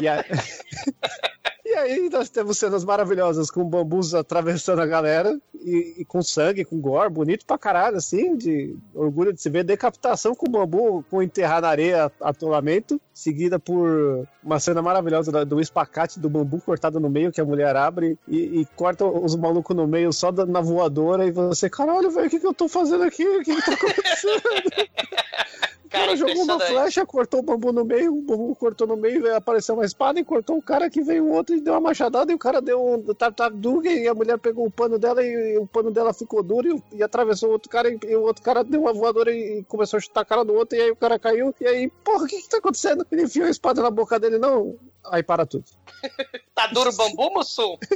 [0.00, 0.24] E aí,
[1.70, 6.64] e aí nós temos cenas maravilhosas com bambus atravessando a galera e, e com sangue,
[6.64, 9.64] com gore, bonito pra caralho, assim, de orgulho de se ver.
[9.64, 16.18] Decapitação com bambu, com enterrar na areia, atolamento, seguida por uma cena maravilhosa do espacate
[16.18, 19.86] do bambu cortado no meio, que a mulher abre e, e corta os malucos no
[19.86, 23.02] meio só da- na voadora e você, caralho, velho, o que, que eu tô fazendo
[23.04, 23.26] aqui?
[23.28, 24.38] O que, que tá acontecendo?
[24.38, 24.70] O
[25.90, 29.34] cara, Cara, jogou uma flecha, cortou o bambu no meio, o bambu cortou no meio,
[29.34, 32.34] apareceu uma espada e cortou o cara que veio outro e deu uma machadada e
[32.34, 35.90] o cara deu um tartaruga e a mulher pegou o pano dela e, o pano
[35.90, 38.80] dela ficou duro e, e atravessou o outro cara e, e o outro cara deu
[38.80, 41.18] uma voadora e, e começou a chutar a cara do outro e aí o cara
[41.18, 43.06] caiu e aí, porra, o que que tá acontecendo?
[43.10, 45.64] Ele enfiou a espada na boca dele, não, aí para tudo.
[46.54, 47.78] Tá duro o bambu, Mussum?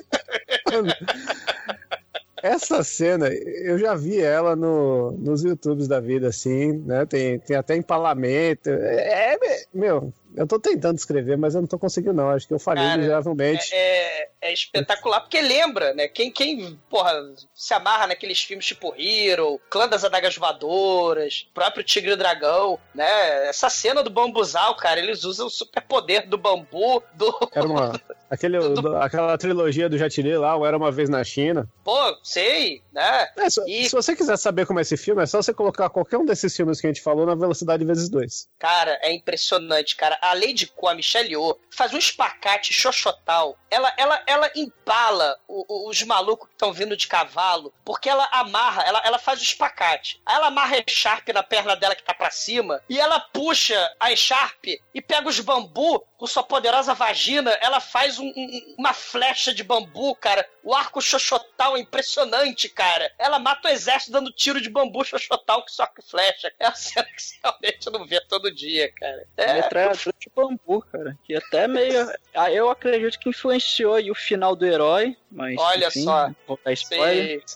[2.43, 7.07] Essa cena, eu já vi ela no, nos YouTubes da vida, assim, né?
[7.07, 8.69] Tem, tem até empalamento.
[8.69, 9.39] É, é,
[9.73, 12.30] meu, Eu tô tentando escrever, mas eu não tô conseguindo, não.
[12.30, 13.68] Acho que eu falhei Cara, miseravelmente.
[13.74, 16.09] É, é espetacular, porque lembra, né?
[16.09, 17.12] Quem, quem, porra,
[17.55, 23.49] se amarra naqueles filmes tipo Hero, Clã das Adagas Voadoras, próprio Tigre e Dragão, né?
[23.49, 27.51] Essa cena do bambuzal, cara, eles usam o superpoder do bambu, do.
[27.53, 31.68] Era uma, aquele, do- aquela trilogia do Jatiri lá, o Era Uma Vez na China.
[31.85, 33.28] Pô, sei, né?
[33.37, 35.91] É, se, E- se você quiser saber como é esse filme, é só você colocar
[35.91, 38.49] qualquer um desses filmes que a gente falou na velocidade vezes dois.
[38.59, 40.18] Cara, é impressionante, cara.
[40.23, 43.59] A Lady Ko, a Michelle Yeoh, faz um espacate xoxotal.
[43.70, 48.29] Ela, ela, ela empala o- o- os malucos que estão vindo de cavalo, porque ela
[48.33, 50.20] amarra, ela, ela faz o espacate.
[50.29, 54.14] Ela amarra a Sharp na perna dela que tá pra cima, e ela puxa a
[54.14, 54.64] Sharp
[54.95, 59.64] e pega os bambu com sua poderosa vagina, ela faz um- um- uma flecha de
[59.64, 60.49] bambu, cara.
[60.62, 63.12] O arco xoxotal é impressionante, cara.
[63.18, 66.53] Ela mata o exército dando tiro de bambu xoxotal que só que flecha.
[66.61, 69.27] É uma cena que realmente não vê todo dia, cara.
[69.37, 71.18] É, Metralhadora de bambu, cara.
[71.25, 72.09] Que até meio.
[72.35, 75.57] Ah, eu acredito que influenciou aí o final do herói, mas.
[75.59, 76.31] Olha enfim, só.
[76.47, 77.43] Vou dar spoiler.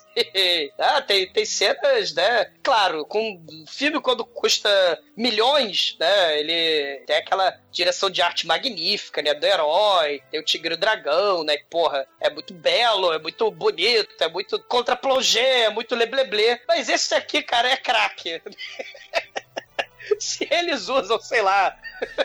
[0.78, 2.50] Ah, tem, tem cenas, né?
[2.62, 6.40] Claro, com um filme quando custa milhões, né?
[6.40, 9.34] Ele tem aquela direção de arte magnífica, né?
[9.34, 11.58] Do herói, tem o Tigre e o Dragão, né?
[11.68, 16.62] Porra, é muito belo, é muito bonito, é muito contra plongé, é muito lebleblé.
[16.66, 18.40] Mas esse aqui, cara, é craque.
[20.20, 21.76] Se eles usam, sei lá.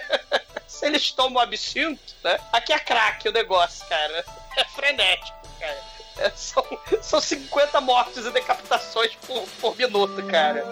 [0.67, 2.39] Se eles tomam absinto, né?
[2.51, 4.25] Aqui é craque o negócio, cara.
[4.57, 5.83] É frenético, cara.
[6.17, 6.65] É, são,
[7.01, 10.63] são 50 mortes e decapitações por, por minuto, cara.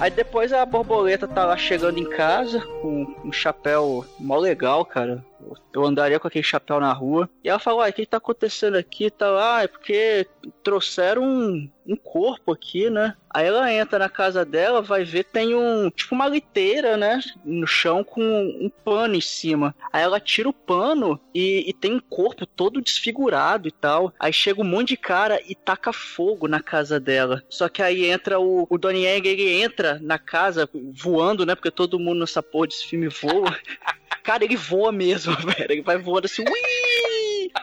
[0.00, 5.24] Aí depois a borboleta tá lá chegando em casa com um chapéu mó legal, cara.
[5.72, 7.28] Eu andaria com aquele chapéu na rua.
[7.42, 9.10] E ela fala, uai, o que que tá acontecendo aqui?
[9.10, 10.26] Tá lá, é porque
[10.62, 13.14] trouxeram um, um corpo aqui, né?
[13.30, 17.20] Aí ela entra na casa dela, vai ver, tem um, tipo uma liteira, né?
[17.44, 19.74] No chão com um pano em cima.
[19.92, 24.12] Aí ela tira o pano e, e tem um corpo todo desfigurado e tal.
[24.18, 27.42] Aí chega um monte de cara e taca fogo na casa dela.
[27.48, 31.54] Só que aí entra o, o Donnie Yang, ele entra na casa voando, né?
[31.54, 33.56] Porque todo mundo nessa porra desse filme voa.
[34.28, 35.27] Cara, ele voa mesmo,
[35.68, 37.50] Ele vai voando assim, ui!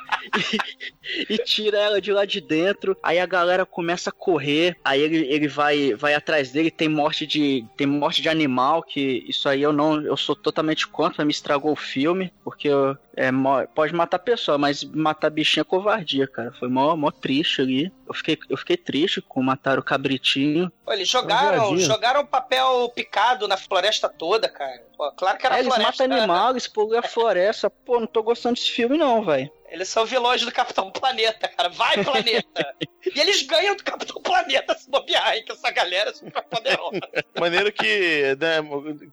[1.30, 2.97] E, e tira ela de lá de dentro.
[3.03, 4.76] Aí a galera começa a correr.
[4.84, 6.72] Aí ele, ele vai, vai atrás dele.
[6.72, 8.82] Tem morte de tem morte de animal.
[8.82, 11.24] Que isso aí eu não eu sou totalmente contra.
[11.24, 13.32] Me estragou o filme porque eu- é,
[13.74, 16.51] pode matar pessoa, mas matar bichinho é covardia, cara.
[16.59, 17.91] Foi mó, mó triste ali.
[18.07, 20.72] Eu fiquei, eu fiquei triste com matar o cabritinho.
[20.84, 21.80] Pô, eles jogaram, viadinho.
[21.80, 24.84] jogaram papel picado na floresta toda, cara.
[24.97, 26.03] Pô, claro que era É, eles floresta.
[26.03, 27.70] matam animal, eles poluem a floresta.
[27.70, 29.49] Pô, não tô gostando desse filme, não, velho.
[29.70, 31.70] Eles são vilões do Capitão Planeta, cara.
[31.70, 32.76] Vai, planeta!
[33.13, 35.43] e eles ganham do Capitão Planeta se bobear, hein?
[35.43, 36.99] Que essa galera é super poderosa.
[37.38, 38.59] Maneiro que, né,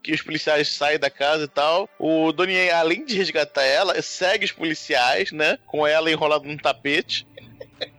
[0.03, 1.89] que os policiais saem da casa e tal.
[1.99, 5.59] O Donnie, além de resgatar ela, segue os policiais, né?
[5.67, 7.27] Com ela enrolada num tapete.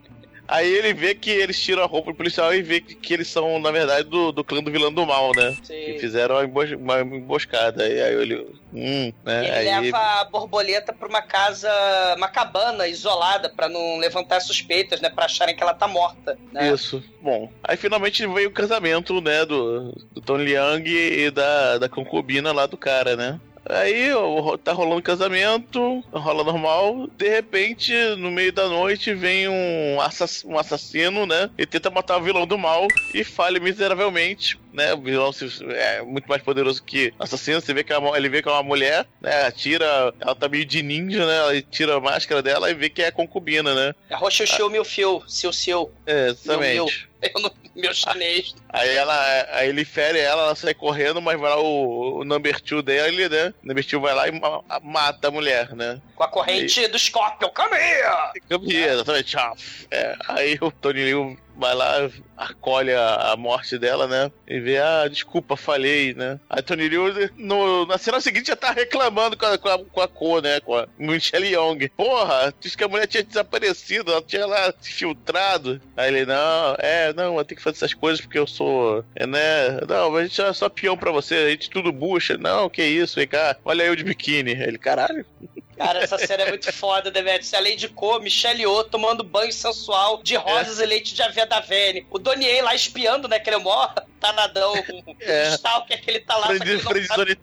[0.46, 3.30] Aí ele vê que eles tiram a roupa do policial e vê que, que eles
[3.30, 5.56] são, na verdade, do, do clã do vilão do mal, né?
[5.62, 6.00] Que Sim.
[6.00, 7.88] fizeram uma, embos- uma emboscada.
[7.88, 8.56] E aí ele.
[8.74, 9.48] Hum, né?
[9.48, 9.86] Ele aí...
[9.86, 11.72] leva a borboleta pra uma casa,
[12.18, 15.10] uma cabana isolada, pra não levantar suspeitas, né?
[15.10, 16.38] Pra acharem que ela tá morta.
[16.52, 16.72] Né?
[16.72, 17.02] Isso.
[17.22, 22.52] Bom, aí finalmente veio o casamento, né, do, do Tony Leung e da, da concubina
[22.52, 23.40] lá do cara, né?
[23.66, 27.08] Aí ó, tá rolando casamento, rola normal.
[27.18, 31.50] De repente, no meio da noite, vem um, assass- um assassino, né?
[31.58, 34.94] E tenta matar o vilão do mal e falha miseravelmente, né?
[34.94, 35.32] O vilão
[35.70, 37.62] é muito mais poderoso que o assassino.
[37.62, 39.50] Você vê que é uma- ele vê que é uma mulher, né?
[39.52, 41.38] Tira, ela tá meio de ninja, né?
[41.38, 43.94] Ela tira a máscara dela e vê que é concubina, né?
[44.10, 45.88] É Roxuxiu Mil Fio, Sil Sil.
[46.06, 46.74] É, exatamente.
[46.76, 46.88] Meu,
[47.34, 48.54] Eu não, meu chinês.
[48.70, 52.60] Aí ela, aí ele fere ela, ela sai correndo, mas vai lá o, o number
[52.60, 53.54] two dele, né?
[53.64, 56.02] O number two vai lá e ma- mata a mulher, né?
[56.16, 57.50] Com a corrente do Scorpion.
[57.50, 58.42] Come here!
[58.50, 59.32] Campeã, exatamente.
[59.32, 59.56] Tchau.
[59.90, 64.32] É, aí o Tony Liu vai lá, acolhe a, a morte dela, né?
[64.48, 66.40] E vê, ah, desculpa, falhei, né?
[66.50, 67.06] Aí Tony Liu,
[67.38, 70.60] no, na cena seguinte, já tá reclamando com a, com a, com a Ko, né?
[70.60, 71.90] Com a Michelle Young.
[71.96, 75.82] Porra, disse que a mulher tinha desaparecido, ela tinha lá se filtrado.
[75.96, 79.26] Aí ele, não, é, não, eu tenho que fazer essas coisas porque eu sou, é,
[79.26, 79.80] né?
[79.88, 82.38] Não, a gente é só peão pra você, a gente tudo bucha.
[82.38, 84.54] Não, que isso, vem cá, olha eu de biquíni.
[84.54, 85.26] Aí ele, caralho.
[85.78, 87.54] Cara, essa cena é muito foda, Demetrius.
[87.54, 91.60] A Lady Co, Michelle Yeoh tomando banho sensual de rosas e leite de aveia da
[91.60, 92.06] Vene.
[92.12, 93.40] O Donier lá espiando, né?
[93.40, 94.74] Que ele é o maior tanadão,
[95.20, 95.50] É.
[95.56, 96.48] stalker que ele tá lá.
[96.48, 97.40] só que ele não sabe-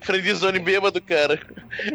[0.00, 1.40] Friendzone bêbado, cara.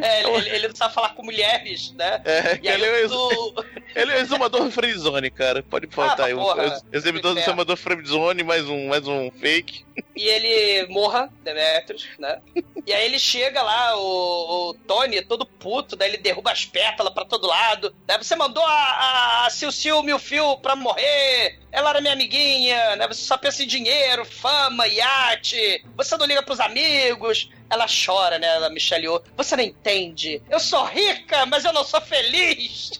[0.01, 2.21] É, ele, ele- ele não sabe falar com mulheres, né?
[2.25, 3.65] É, E ele é, o o-
[3.95, 5.63] ele é o exumador friendzone, cara.
[5.63, 6.35] Pode faltar Ah, aí.
[6.35, 6.55] porra.
[6.63, 9.85] O ex- exibidor do exumador friendzone, mais um, mais um fake.
[10.15, 12.39] e ele morra, Demetrius, né?
[12.85, 17.13] E aí ele chega lá, o, o Tony, todo puto, daí ele derruba as pétalas
[17.13, 17.93] pra todo lado.
[18.05, 21.59] Daí você mandou a, a Sil Sil Milfil pra morrer.
[21.71, 23.07] Ela era minha amiguinha, né?
[23.07, 25.85] Você só pensa em dinheiro, fama, iate.
[25.95, 27.49] Você não liga pros amigos.
[27.69, 29.21] Ela chora, né, a Michelle Yeoh.
[29.37, 30.41] Você não entende.
[30.49, 32.91] Eu sou rica, mas eu não sou feliz.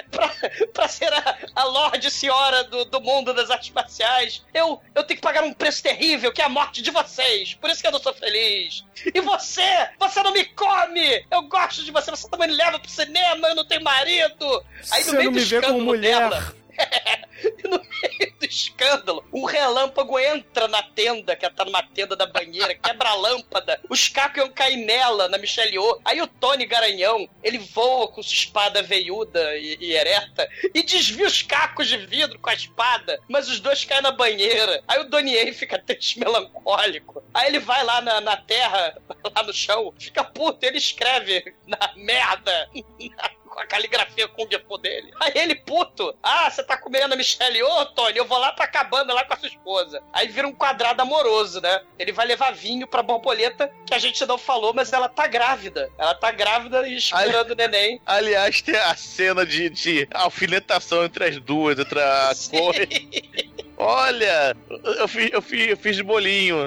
[0.10, 0.28] pra,
[0.72, 5.18] pra ser a, a Lorde Senhora do, do mundo das artes marciais, eu, eu tenho
[5.18, 7.54] que pagar um preço terrível, que é a morte de vocês.
[7.54, 8.84] Por isso que eu não sou feliz.
[9.14, 11.24] E você, você não me come!
[11.30, 14.64] Eu gosto de você, você também me leva pro cinema, eu não tenho marido!
[14.90, 16.30] Aí no Você meio não do me vê como escândalo mulher.
[16.30, 16.54] dela,
[17.58, 22.16] e no meio do escândalo, um relâmpago entra na tenda, que ela tá numa tenda
[22.16, 26.00] da banheira, quebra a lâmpada, os cacos iam cair nela, na Michelle Yeoh.
[26.04, 31.26] Aí o Tony Garanhão, ele voa com sua espada veiuda e, e ereta e desvia
[31.26, 34.82] os cacos de vidro com a espada, mas os dois caem na banheira.
[34.86, 37.22] Aí o Donier fica triste, melancólico.
[37.32, 38.96] Aí ele vai lá na, na terra,
[39.34, 45.10] lá no chão, fica puto, ele escreve na merda, com a caligrafia Kung Fu dele.
[45.20, 47.62] Aí ele, puto, ah, você tá comendo a Michelle?
[47.62, 50.02] Ô, Tony, eu vou lá pra cabana lá com a sua esposa.
[50.12, 51.82] Aí vira um quadrado amoroso, né?
[51.98, 55.90] Ele vai levar vinho pra borboleta, que a gente não falou, mas ela tá grávida.
[55.98, 58.00] Ela tá grávida e esperando o neném.
[58.06, 62.88] Aliás, tem a cena de, de alfinetação entre as duas, entre a Corre.
[63.82, 64.54] Olha,
[64.98, 66.66] eu fiz, eu fiz, eu fiz de bolinho.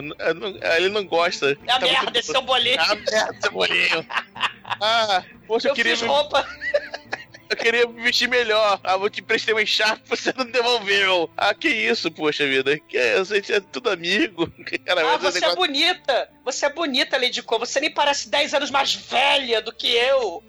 [0.78, 1.52] Ele não gosta.
[1.52, 2.76] É Tá muito- merda, esse é o bolinho.
[2.80, 4.06] É a merda, esse bolinho.
[4.82, 6.44] Ah, poxa, eu, Eu queria fiz me, roupa.
[7.50, 8.80] eu queria me vestir melhor.
[8.84, 11.30] Ah, vou te emprestei uma encharpe, você não devolveu.
[11.38, 12.78] Ah, que isso, poxa vida.
[12.80, 14.52] Que é, a gente é tudo amigo.
[14.86, 16.30] Cara, Ah, o você é negócio- bonita!
[16.46, 17.58] Você é bonita, Lady Co.
[17.60, 20.44] Você nem parece 10 anos mais velha do que eu.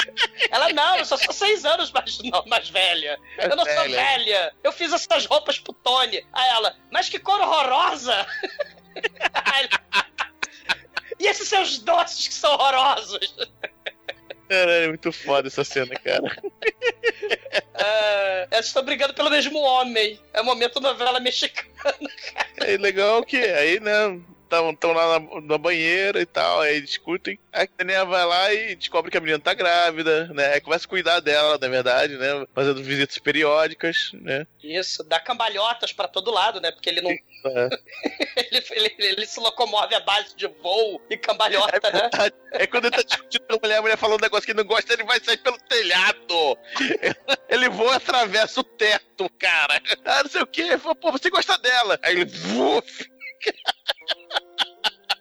[0.50, 3.18] Ela, não, eu só sou 6 anos mais, não, mais velha.
[3.38, 3.96] Eu não sou Velha.
[3.96, 4.54] velha.
[4.62, 6.24] Eu fiz essas roupas pro Tony.
[6.32, 8.26] Aí ela, mas que cor horrorosa!
[11.18, 13.34] E esses seus doces que são horrorosos?
[14.50, 16.24] Caralho, é muito foda essa cena, cara.
[17.82, 20.20] Ah, elas estão brigando pelo mesmo homem.
[20.34, 21.94] É o momento novela mexicana.
[22.58, 24.20] É legal que aí, né?
[24.70, 27.38] Estão lá na, na banheira e tal, aí discutem.
[27.52, 30.54] Aí a Daniela vai lá e descobre que a menina tá grávida, né?
[30.54, 32.46] Aí começa a cuidar dela, na verdade, né?
[32.54, 34.46] Fazendo visitas periódicas, né?
[34.62, 36.70] Isso, dá cambalhotas pra todo lado, né?
[36.72, 37.10] Porque ele não.
[37.10, 37.68] É.
[38.50, 42.10] ele, ele- ele se locomove à base de voo e cambalhota, né?
[42.52, 44.58] É quando ele tá discutindo com a mulher, a mulher fala um negócio que ele
[44.62, 46.58] não gosta, ele vai sair pelo telhado.
[47.48, 49.82] Ele voa, atravessa o teto, cara.
[50.04, 50.62] Ah, não sei o quê.
[50.62, 51.98] Ele fala, Pô, você gosta dela.
[52.02, 53.04] Aí ele, vuf.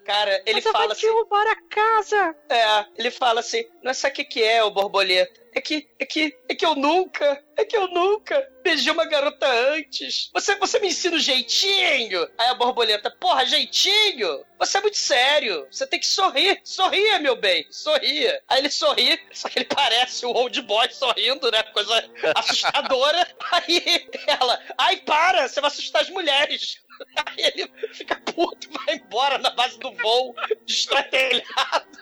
[0.09, 1.05] Cara, ele Mas eu fala assim.
[1.05, 2.35] derrubar a casa.
[2.49, 5.39] É, ele fala assim: não sabe o que, que é, o borboleta?
[5.59, 9.45] É que, é que, é que eu nunca, é que eu nunca beijei uma garota
[9.45, 10.29] antes.
[10.33, 12.29] Você, você me ensina o jeitinho?
[12.37, 14.45] Aí a borboleta, porra, jeitinho?
[14.57, 15.67] Você é muito sério.
[15.69, 16.61] Você tem que sorrir.
[16.63, 17.67] Sorria, meu bem.
[17.69, 18.41] Sorria.
[18.47, 21.61] Aí ele sorri, só que ele parece o old boy sorrindo, né?
[21.63, 23.27] Coisa assustadora.
[23.51, 26.77] Aí ela, ai, para, você vai assustar as mulheres.
[27.25, 30.33] Aí ele fica puto, vai embora na base do voo,
[30.65, 31.99] destrói telhado.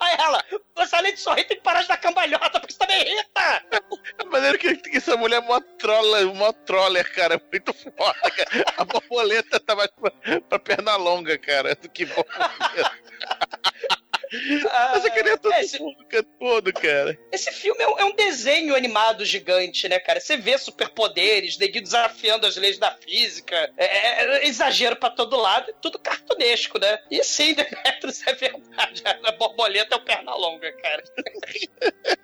[0.00, 3.00] Aí ela, você além de sorrir tem que parar de dar cambalhota, porque você também
[3.02, 3.64] irrita.
[4.18, 7.40] É maneiro que, que essa mulher é mó trola, mó troller, cara.
[7.50, 8.64] Muito foda, cara.
[8.76, 12.92] A borboleta tá mais pra, pra perna longa, cara, do que borboleta.
[14.32, 15.78] É, esse,
[16.38, 17.18] todo, cara.
[17.32, 20.20] esse filme é um, é um desenho animado gigante, né, cara?
[20.20, 25.36] Você vê superpoderes, neguinho desafiando as leis da física, é, é- é exagero pra todo
[25.36, 26.98] lado, é tudo cartunesco, né?
[27.10, 29.02] E sim, Demetrius é verdade.
[29.24, 31.02] A borboleta é o perna longa, cara.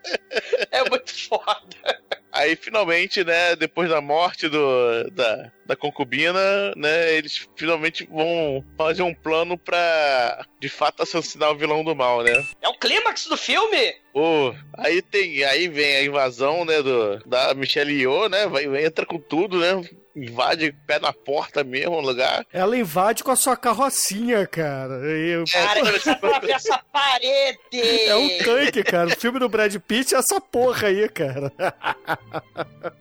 [0.70, 2.00] É muito foda.
[2.32, 9.02] Aí, finalmente, né, depois da morte do, da, da concubina, né, eles finalmente vão fazer
[9.02, 12.32] um plano pra, de fato, assassinar o vilão do mal, né?
[12.62, 13.94] É o clímax do filme?
[14.12, 19.06] Pô, aí tem, aí vem a invasão, né, do, da Michelle Yeoh, né, vai, entra
[19.06, 19.82] com tudo, né,
[20.14, 22.46] invade, pé na porta mesmo, o lugar.
[22.52, 25.00] Ela invade com a sua carrocinha, cara.
[25.04, 27.58] E- Cara, ele atravessa a parede.
[28.06, 29.08] É um tanque, cara.
[29.08, 31.50] O filme do Brad Pitt é essa porra aí, cara.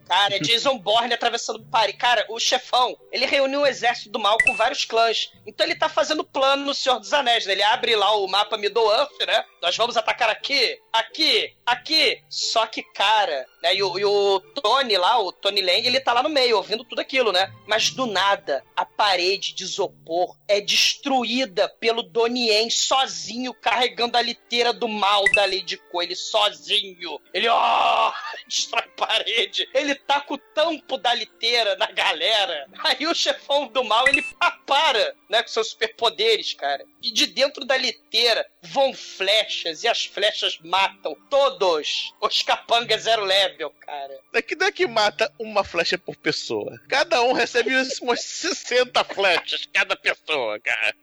[0.08, 1.98] Cara, é Jason Bourne atravessando o parede.
[1.98, 2.98] Cara, o chefão chefão.
[3.12, 5.32] Ele reuniu um exército do mal com vários clãs.
[5.46, 7.54] Então ele tá fazendo plano no Senhor dos Anéis, né?
[7.54, 9.44] Ele abre lá o mapa Middle-earth, né?
[9.62, 12.22] Nós vamos atacar aqui, aqui, aqui.
[12.30, 13.76] Só que, cara, né?
[13.76, 16.84] E o, e o Tony lá, o Tony Lang, ele tá lá no meio, ouvindo
[16.84, 17.54] tudo aquilo, né?
[17.68, 24.22] Mas do nada, a parede de isopor é destruída pelo Donnie Yen sozinho, carregando a
[24.22, 26.02] liteira do mal da Lady Ko.
[26.02, 27.20] Ele sozinho.
[27.34, 28.14] Ele, ó,
[28.48, 29.70] destrói a parede.
[29.74, 32.68] Ele taca o tampo da liteira na galera.
[32.84, 34.24] Aí o chefão do mal, ele
[34.72, 36.86] para, né, com seus superpoderes, cara.
[37.04, 43.26] E de dentro da liteira vão flechas, e as flechas matam todos os capangas zero
[43.62, 44.20] level, cara.
[44.32, 46.80] Daqui daqui mata uma flecha por pessoa.
[46.88, 47.72] Cada um recebe
[48.02, 50.96] umas 60 flechas, cada pessoa, cara.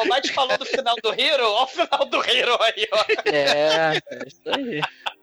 [0.00, 3.04] O Mate falou do final do Hero, olha o final do Hero aí, ó.
[3.26, 4.80] É, é isso aí.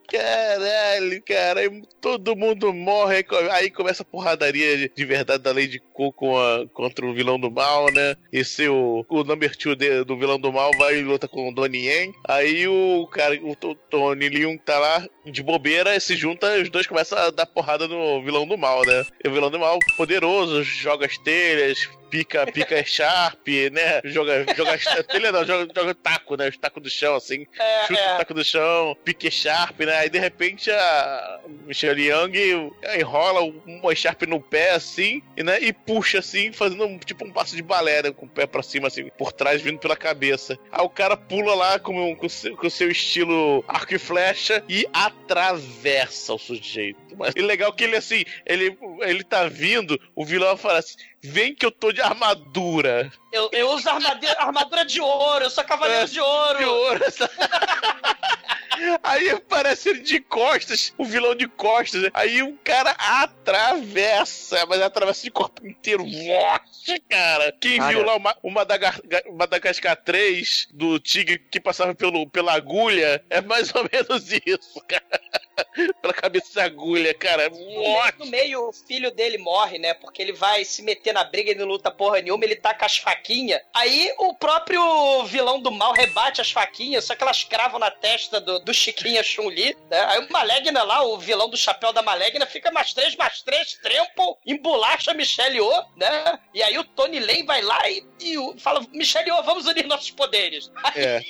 [0.07, 5.41] Caralho, cara, aí todo mundo morre, aí co- aí começa a porradaria de, de verdade
[5.43, 8.15] da Lady Ko com a- contra o vilão do mal, né?
[8.31, 11.53] Esse o, o number two de- do vilão do mal vai e luta com o
[11.53, 12.13] Donnie Yen.
[12.27, 16.85] Aí o cara, o, T- Tony Leung tá lá de bobeira, se junta, os dois
[16.87, 19.03] começam a dar porrada no vilão do mal, né?
[19.23, 24.01] E o vilão do mal, poderoso, joga as telhas, pica, pica Sharp, né?
[24.05, 26.47] Joga, joga telha não, joga, joga taco, né?
[26.47, 28.17] Os tacos do chão, assim É, chuta o é.
[28.17, 29.97] taco do chão, pique Sharp, né?
[29.97, 35.59] Aí de repente a Michelle Young enrola uma Sharp no pé assim, e, né?
[35.59, 38.11] E puxa assim, fazendo um, tipo um passo de balé, né?
[38.11, 40.57] Com o pé pra cima, assim, por trás, vindo pela cabeça.
[40.71, 44.87] Aí o cara pula lá com, com, seu, com seu estilo arco e flecha e
[44.93, 46.99] atravessa o sujeito.
[47.17, 50.95] Mas e legal que ele assim, ele, ele tá vindo, o vilão fala assim.
[51.23, 53.11] Vem que eu tô de armadura.
[53.31, 56.57] Eu, eu uso armadura, armadura de ouro, eu sou cavaleiro É, de ouro.
[56.59, 56.99] de ouro.
[59.03, 62.01] Aí aparece ele de costas, o vilão de costas.
[62.03, 62.09] né?
[62.13, 66.03] Aí o cara atravessa, mas atravessa de corpo inteiro.
[66.05, 67.53] Nossa, cara.
[67.61, 67.89] Quem Cara.
[67.93, 69.01] viu lá o Ma- o Madagascar,
[69.31, 75.14] Madagascar 3 do tigre que passava pelo, pela agulha, é mais ou menos isso, cara.
[76.01, 77.49] Pela cabeça de agulha, cara.
[77.49, 78.13] No meio, Nossa.
[78.19, 79.93] no meio, o filho dele morre, né?
[79.93, 82.85] Porque ele vai se meter na briga e não luta porra nenhuma, ele tá com
[82.85, 83.61] as faquinhas.
[83.73, 88.39] Aí o próprio vilão do mal rebate as faquinhas, só que elas cravam na testa
[88.41, 89.99] do, do Chiquinha Chun-Li, né?
[90.05, 93.73] Aí o Malegna lá, o vilão do chapéu da Malegna, fica mais três, mais três,
[93.81, 96.39] trempo, embolacha Michelle Yeoh, né?
[96.53, 99.85] E aí o Tony Lane vai lá e, e o- fala, Michelle Yeoh, vamos unir
[99.87, 100.71] nossos poderes.
[100.95, 101.21] É.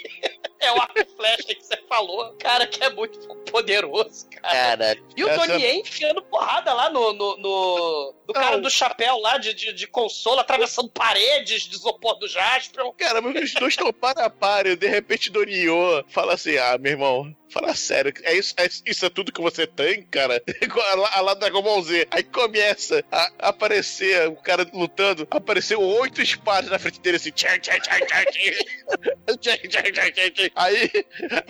[0.66, 3.20] É o arco flecha que você falou, cara, que é muito
[3.52, 4.78] poderoso, cara.
[4.78, 7.14] Cara, E o Tony Yen enfiando porrada lá no.
[7.14, 12.18] no, no- do cara do chapéu lá de, de, de consolo, atravessando paredes de isopor
[12.18, 12.84] do Jasper.
[12.98, 16.76] Cara, mas os dois estão para a par, e de repente Doriô fala assim: Ah,
[16.80, 20.42] meu irmão, fala sério, é isso, é, isso é tudo que você tem, cara?
[21.14, 22.08] A lá- Dragon Ball Z.
[22.10, 27.60] Aí começa a aparecer o cara lutando, apareceu oito espadas na frente dele assim, tchau,
[27.60, 30.50] tchau, tchau, tchau, tchau, tchau, tchau, tchau, tchau.
[30.66, 30.90] Aí,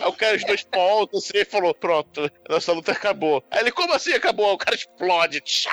[0.04, 3.42] o cara, os dois pontos, assim, e falou: Pronto, nossa luta acabou.
[3.50, 4.52] Aí ele, como assim acabou?
[4.52, 5.70] O cara explode, tchá!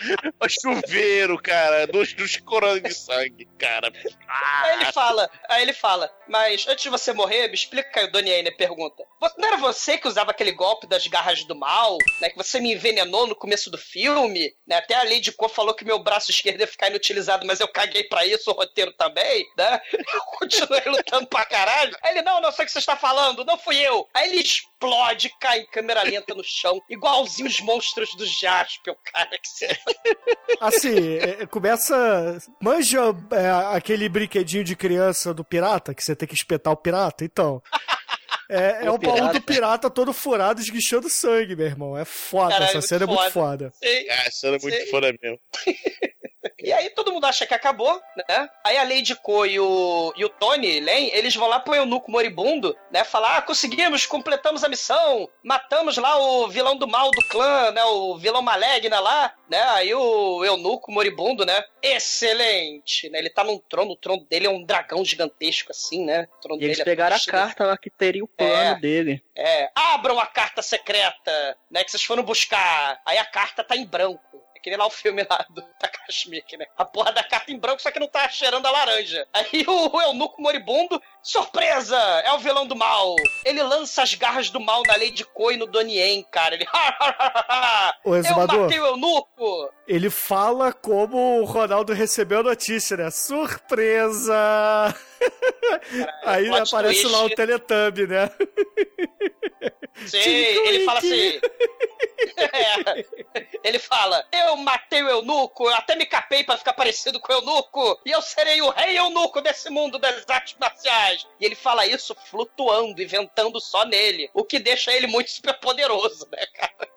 [0.48, 2.40] Chuveiro, cara, dos, dos
[2.82, 3.92] de sangue, cara.
[4.26, 8.30] Aí ele fala, aí ele fala, mas antes de você morrer, me explica, o Donnie
[8.32, 9.02] Yen pergunta.
[9.20, 12.30] "Vo- Não era você que usava aquele golpe das garras do mal, né?
[12.30, 14.76] Que você me envenenou no começo do filme, né?
[14.76, 18.04] Até a Lady Ko falou que meu braço esquerdo ia ficar inutilizado, mas eu caguei
[18.04, 19.80] pra isso, o roteiro também, né?
[20.18, 21.96] Eu continuei lutando pra caralho.
[22.02, 24.08] Aí ele, não, não sei o que você está falando, não fui eu.
[24.14, 24.42] Aí ele
[24.78, 29.30] explode, cai em câmera lenta no chão, igualzinho os monstros do Jaspion, cara.
[29.30, 29.78] Que você...
[30.60, 32.38] Assim, é, começa.
[32.60, 33.00] Manja
[33.32, 37.24] é, aquele brinquedinho de criança do pirata, que você tem que espetar o pirata?
[37.24, 37.60] Então.
[38.48, 39.32] É, é O o baú pirata.
[39.32, 41.98] do pirata todo furado, esguichando sangue, meu irmão.
[41.98, 43.30] É foda, Caralho, essa cena é muito foda.
[43.30, 43.72] foda.
[43.74, 44.08] Sei.
[44.10, 45.38] Ah, essa era muito foda mesmo.
[46.60, 48.50] E aí todo mundo acha que acabou, né?
[48.64, 52.10] Aí a Lady Ko e o, e o Tony Lane, eles vão lá pro eunuco
[52.10, 53.04] moribundo, né?
[53.04, 57.84] Falar, ah, conseguimos, completamos a missão, matamos lá o vilão do mal do clã, né?
[57.84, 59.62] O vilão maligna lá, né?
[59.70, 61.62] Aí o eunuco moribundo, né?
[61.82, 63.18] Excelente, né?
[63.18, 66.26] Ele tá num trono, o trono dele é um dragão gigantesco assim, né?
[66.38, 67.32] O trono E eles é pegaram a fudido.
[67.38, 68.74] carta lá que teria o plano É.
[68.80, 69.22] dele.
[69.36, 73.00] É, abram a carta secreta, né, que vocês foram buscar.
[73.06, 74.20] Aí a carta tá em branco.
[74.68, 76.66] Que nem lá o filme lá do Takashi Miike, né?
[76.76, 79.26] A porra da carta em branco, só que não tá cheirando a laranja.
[79.32, 81.96] Aí o eunuco moribundo, surpresa!
[81.96, 83.16] É o vilão do mal.
[83.46, 86.54] Ele lança as garras do mal na Lady Ko e no Donnie cara.
[86.54, 86.66] Ele...
[88.04, 88.60] Eu Exumador.
[88.60, 89.72] matei o eunuco!
[89.86, 93.10] Ele fala como o Ronaldo recebeu a notícia, né?
[93.10, 94.94] Surpresa!
[96.24, 97.36] Aí plot aparece lá o twist.
[97.36, 98.30] Teletubby, né?
[100.06, 101.40] Sim, ele fala assim.
[102.36, 103.04] É.
[103.62, 107.36] Ele fala: Eu matei o eunuco, eu até me capei pra ficar parecido com o
[107.36, 111.26] eunuco, e eu serei o rei eunuco desse mundo das artes marciais.
[111.40, 116.44] E ele fala isso flutuando, inventando só nele, o que deixa ele muito superpoderoso, né,
[116.46, 116.88] cara?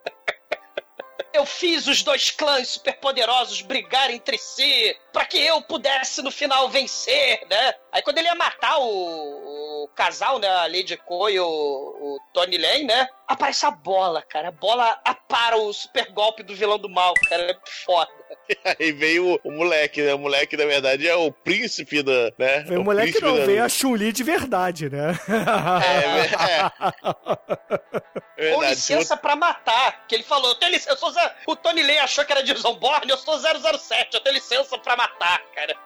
[1.41, 6.69] Eu fiz os dois clãs superpoderosos brigarem entre si para que eu pudesse no final
[6.69, 7.73] vencer, né?
[7.91, 12.19] Aí quando ele ia matar o, o casal, né, a Lady Ko e o, o
[12.31, 13.09] Tony Lane, né?
[13.31, 14.49] Aparece a bola, cara.
[14.49, 17.43] A bola apara o super golpe do vilão do mal, cara.
[17.43, 18.11] É foda.
[18.79, 20.13] Aí veio o, o moleque, né?
[20.13, 22.31] O moleque, na verdade, é o príncipe da.
[22.37, 22.59] Né?
[22.67, 25.17] Veio o moleque não, da- veio a Chun-Li de verdade, né?
[25.81, 26.91] É, é.
[28.53, 28.69] Com Verdade.
[28.71, 30.05] licença pra matar.
[30.07, 32.43] Que ele falou, eu tenho licença, eu sou Zé- O Tony Lane achou que era
[32.43, 35.75] Jason Bourne, eu sou 007, eu tenho licença pra matar, cara.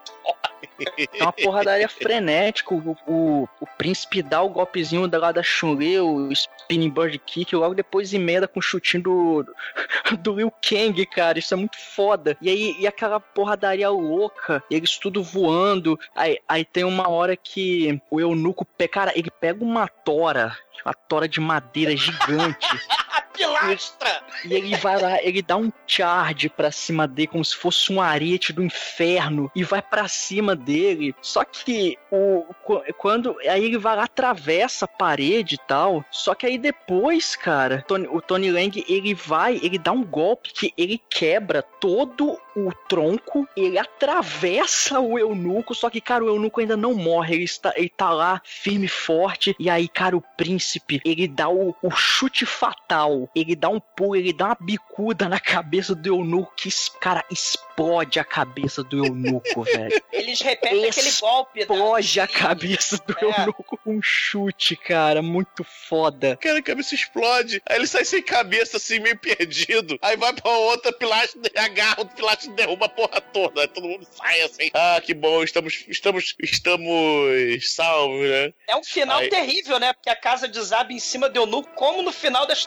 [1.13, 2.73] É uma porradaria frenética.
[2.73, 7.51] O, o, o príncipe dá o golpezinho da lá da Chun-Li, o Spinning Bird Kick,
[7.51, 9.45] e logo depois emenda com o chutinho do,
[10.21, 11.37] do Liu Kang, cara.
[11.37, 12.37] Isso é muito foda.
[12.41, 15.99] E aí, e aquela porradaria louca, eles tudo voando.
[16.15, 21.27] Aí, aí tem uma hora que o eunuco, cara, ele pega uma tora, uma tora
[21.27, 22.67] de madeira gigante.
[23.35, 24.23] Pilastra!
[24.45, 28.01] E ele vai lá, ele dá um charge pra cima dele, como se fosse um
[28.01, 31.15] ariete do inferno, e vai pra cima dele.
[31.21, 36.03] Só que o qu- quando aí ele vai lá, atravessa a parede e tal.
[36.11, 40.51] Só que aí depois, cara, Tony- o Tony Lang ele vai, ele dá um golpe
[40.53, 46.61] que ele quebra todo o tronco, ele atravessa o eunuco, só que, cara, o eunuco
[46.61, 50.23] ainda não morre, ele está, ele tá lá firme e forte, e aí, cara, o
[50.37, 55.27] príncipe, ele dá o, o chute fatal, ele dá um pulo, ele dá uma bicuda
[55.29, 56.69] na cabeça do eunuco, que,
[56.99, 60.01] cara, explode a cabeça do eunuco, velho.
[60.11, 61.59] Eles repetem aquele golpe.
[61.59, 61.61] né?
[61.65, 63.23] Explode a cabeça do É.
[63.41, 66.37] eunuco com um chute, cara, muito foda.
[66.37, 67.61] Cara, a cabeça explode.
[67.67, 69.97] Aí ele sai sem cabeça, assim, meio perdido.
[70.01, 73.61] Aí vai pra outra pilastra, agarra o pilastra e derruba a porra toda.
[73.61, 74.69] Aí todo mundo sai assim.
[74.73, 78.53] Ah, que bom, estamos, estamos, estamos salvos, né?
[78.67, 79.93] É um final Aí- terrível, né?
[79.93, 82.65] Porque a casa desaba em cima do eunuco, como no final das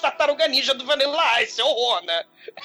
[0.49, 1.61] Tartaruga Ninja do Vanilla Ice.
[1.61, 2.25] É horror, né?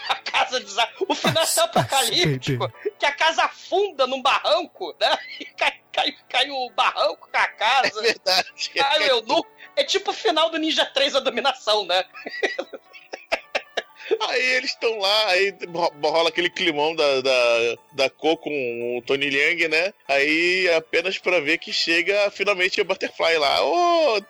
[0.09, 0.91] A casa desaba.
[1.07, 5.17] O final é tão apocalíptico que a casa afunda num barranco, né?
[5.39, 7.99] E cai, cai, cai o barranco com a casa.
[7.99, 8.71] É verdade.
[8.75, 9.51] Cai o eunuco.
[9.75, 12.03] É tipo o final do Ninja 3 A Dominação, né?
[14.21, 19.01] Aí eles estão lá, aí ro- rola aquele climão da, da, da Co com o
[19.01, 19.93] Tony Liang, né?
[20.07, 23.63] Aí apenas pra ver que chega finalmente o Butterfly lá.
[23.63, 24.21] Ô!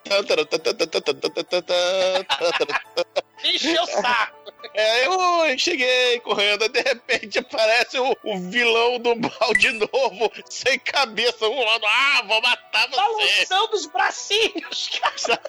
[3.43, 4.43] Encheu o saco.
[4.73, 10.79] É, eu cheguei correndo, de repente aparece o, o vilão do mal de novo, sem
[10.79, 12.95] cabeça, um lado, ah, vou matar você.
[12.95, 15.41] Balançando os bracinhos, cara.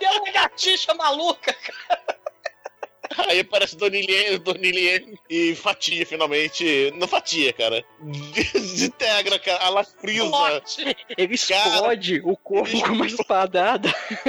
[0.00, 1.54] E a lagartixa maluca.
[3.28, 6.92] Aí aparece Doni Lien, Doni Lien e fatia finalmente.
[6.96, 7.84] Não fatia, cara.
[8.00, 9.62] Desintegra, cara.
[9.64, 10.62] A La Frisa.
[11.16, 13.88] Ele explode o corpo com uma espadada.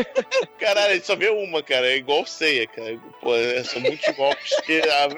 [0.60, 1.88] Caralho, ele só vê uma, cara.
[1.92, 2.98] É igual ceia, cara.
[3.22, 5.10] Pô, é, são muitos golpes que a-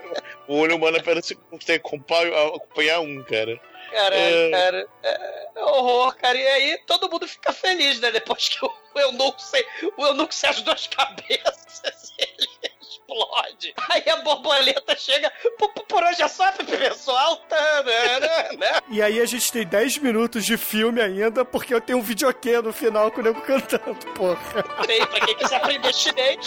[0.47, 3.59] o olho humano apenas consegue acompanhar, acompanhar um, cara.
[3.91, 4.49] Caralho, É.
[4.51, 4.88] cara.
[5.03, 6.38] É horror, cara.
[6.38, 8.12] E aí todo mundo fica feliz, né?
[8.12, 9.64] Depois que o eunuco sem,
[9.97, 12.70] o eunuco sem as duas cabeças, ele
[13.12, 13.74] explode.
[13.89, 15.32] Aí a borboleta chega.
[15.57, 17.38] Por, hoje é só, pessoal.
[17.49, 18.80] Tanana, né?
[18.89, 22.62] E aí a gente tem 10 minutos de filme ainda, porque eu tenho um videokê
[22.62, 24.64] no final com o nego cantando, porra.
[24.86, 26.45] Tem pra quem quiser aprender chinês.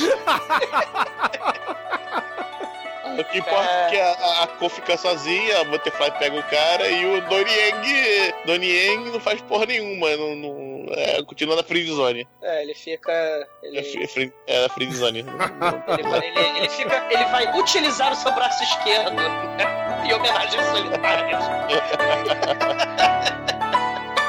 [3.18, 6.88] O que importa é que a, a, Ko fica sozinha, a Butterfly pega o cara
[6.88, 8.34] e o Donieng.
[8.44, 10.16] Donieng não faz porra nenhuma.
[10.16, 12.26] Não, não- é, continua na Free Zone.
[12.42, 13.12] É, ele fica.
[13.62, 15.24] Ele, É, free, free, é na Free Zone.
[15.98, 17.06] ele, ele- ele fica.
[17.10, 19.24] Ele vai utilizar o seu braço esquerdo né?
[20.04, 21.44] em homenagem a solitários.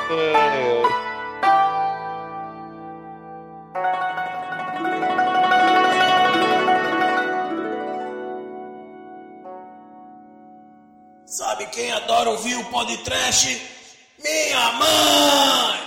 [0.07, 1.14] É,
[11.65, 13.61] Sabe quem adora ouvir o podcast?
[14.23, 15.84] Minha mãe!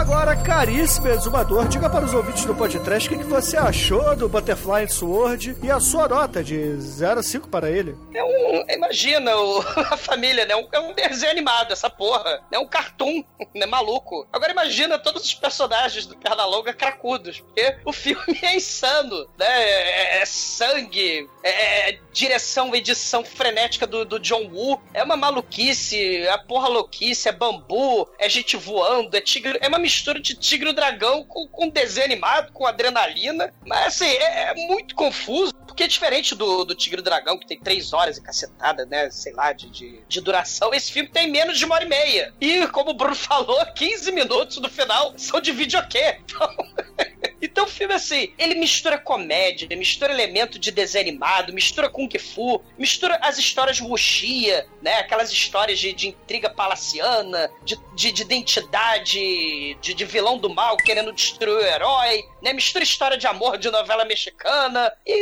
[0.00, 4.88] Agora, caríssimo exumador, diga para os ouvintes do podcast o que você achou do Butterfly
[4.88, 7.94] Sword e a sua nota de 0 a 5 para ele.
[8.14, 8.64] É um.
[8.70, 9.60] Imagina o-
[9.92, 10.54] a família, né?
[10.72, 12.40] É um desenho animado, essa porra.
[12.50, 13.22] É um cartoon,
[13.54, 13.66] né?
[13.66, 14.26] Maluco.
[14.32, 17.40] Agora imagina todos os personagens do Pernalonga cracudos.
[17.40, 19.46] Porque o filme é insano, né?
[19.46, 24.80] É, é sangue, é, é direção, edição frenética do, do John Woo.
[24.94, 29.58] É uma maluquice, é porra louquice, é bambu, é gente voando, é tigre.
[29.60, 29.89] É uma mistura
[30.20, 33.52] de Tigre e Dragão com, com desenho animado, com adrenalina.
[33.66, 35.54] Mas assim, é, é muito confuso.
[35.70, 39.08] Porque é diferente do, do Tigre e Dragão, que tem três horas e cacetada, né?
[39.10, 40.74] Sei lá, de, de, de duração.
[40.74, 42.34] Esse filme tem menos de uma hora e meia.
[42.40, 46.18] E, como o Bruno falou, 15 minutos do final são de videokê.
[46.24, 46.50] Então.
[47.42, 52.62] Então o filme, assim, ele mistura comédia, mistura elemento de desenho animado, mistura Kung Fu,
[52.76, 54.98] mistura as histórias wuxia, né?
[54.98, 60.76] Aquelas histórias de, de intriga palaciana, de, de, de identidade, de, de vilão do mal
[60.76, 62.52] querendo destruir o herói, né?
[62.52, 65.14] Mistura história de amor de novela mexicana e,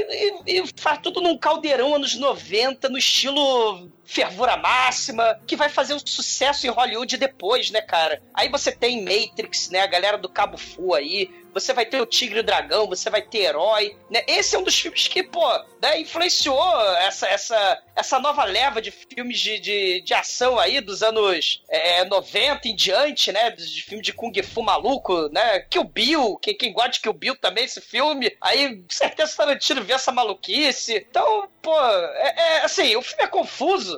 [0.47, 5.93] e, e faz tudo num caldeirão anos 90, no estilo fervura máxima, que vai fazer
[5.93, 8.23] um sucesso em Hollywood depois, né, cara?
[8.33, 9.83] Aí você tem Matrix, né?
[9.83, 13.11] A galera do Cabo Fu aí, você vai ter o Tigre e o Dragão, você
[13.11, 14.23] vai ter Herói, né?
[14.27, 15.47] Esse é um dos filmes que, pô,
[15.83, 21.03] né, influenciou essa, essa, essa nova leva de filmes de, de, de ação aí dos
[21.03, 23.51] anos é, 90 em diante, né?
[23.51, 25.61] De filme de Kung Fu maluco, né?
[25.61, 28.35] Kill Bill, quem, quem gosta de Kill Bill também, esse filme.
[28.41, 31.07] Aí, certeza, Tarantino vê essa maluquice.
[31.11, 33.98] Então, pô, é, é, assim, o filme é confuso,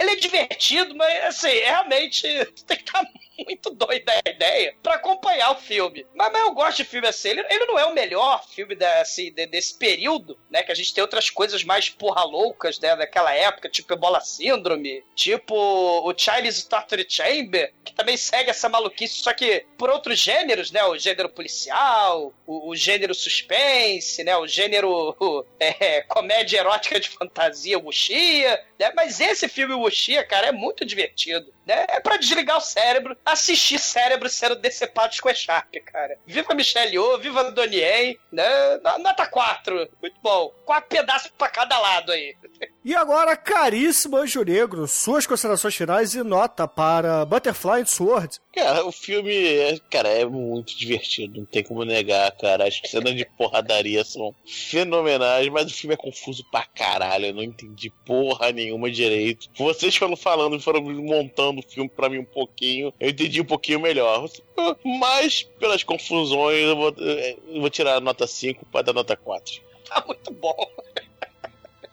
[0.00, 2.22] ele é divertido, mas, assim, realmente
[2.66, 3.04] tem que estar
[3.44, 6.06] muito doida a ideia para acompanhar o filme.
[6.14, 7.28] Mas, mas, eu gosto de filme assim.
[7.30, 10.62] Ele, ele não é o melhor filme da, assim, de, desse período, né?
[10.62, 12.96] Que a gente tem outras coisas mais porra loucas, né?
[12.96, 19.22] Daquela época, tipo Ebola Síndrome, tipo o Chinese Torture Chamber, que também segue essa maluquice,
[19.22, 20.84] só que por outros gêneros, né?
[20.84, 24.36] O gênero policial, o, o gênero suspense, né?
[24.36, 25.16] O gênero
[25.58, 28.92] é, comédia erótica de fantasia, wuxia, né?
[28.94, 31.52] Mas esse filme Wuxia, cara, é muito divertido?
[31.66, 36.18] É pra desligar o cérebro, assistir cérebro sendo decepados com a Sharp, cara.
[36.26, 38.78] Viva Michelle Yeoh, viva Donnie né?
[38.98, 39.88] Nota 4.
[40.00, 40.52] Muito bom.
[40.64, 42.34] Quatro pedaços pra cada lado aí.
[42.82, 48.38] E agora, caríssimo Anjo Negro, suas considerações finais e nota para Butterfly and Sword.
[48.54, 52.66] Cara, o filme, cara, é muito divertido, não tem como negar, cara.
[52.66, 57.26] As cenas de porradaria são fenomenais, mas o filme é confuso pra caralho.
[57.26, 59.50] Eu não entendi porra nenhuma direito.
[59.56, 63.80] Vocês foram falando, foram montando o filme pra mim um pouquinho, eu entendi um pouquinho
[63.80, 64.28] melhor.
[64.84, 69.60] Mas, pelas confusões, eu vou, eu vou tirar a nota 5 pra dar nota 4.
[69.90, 70.70] Tá muito bom.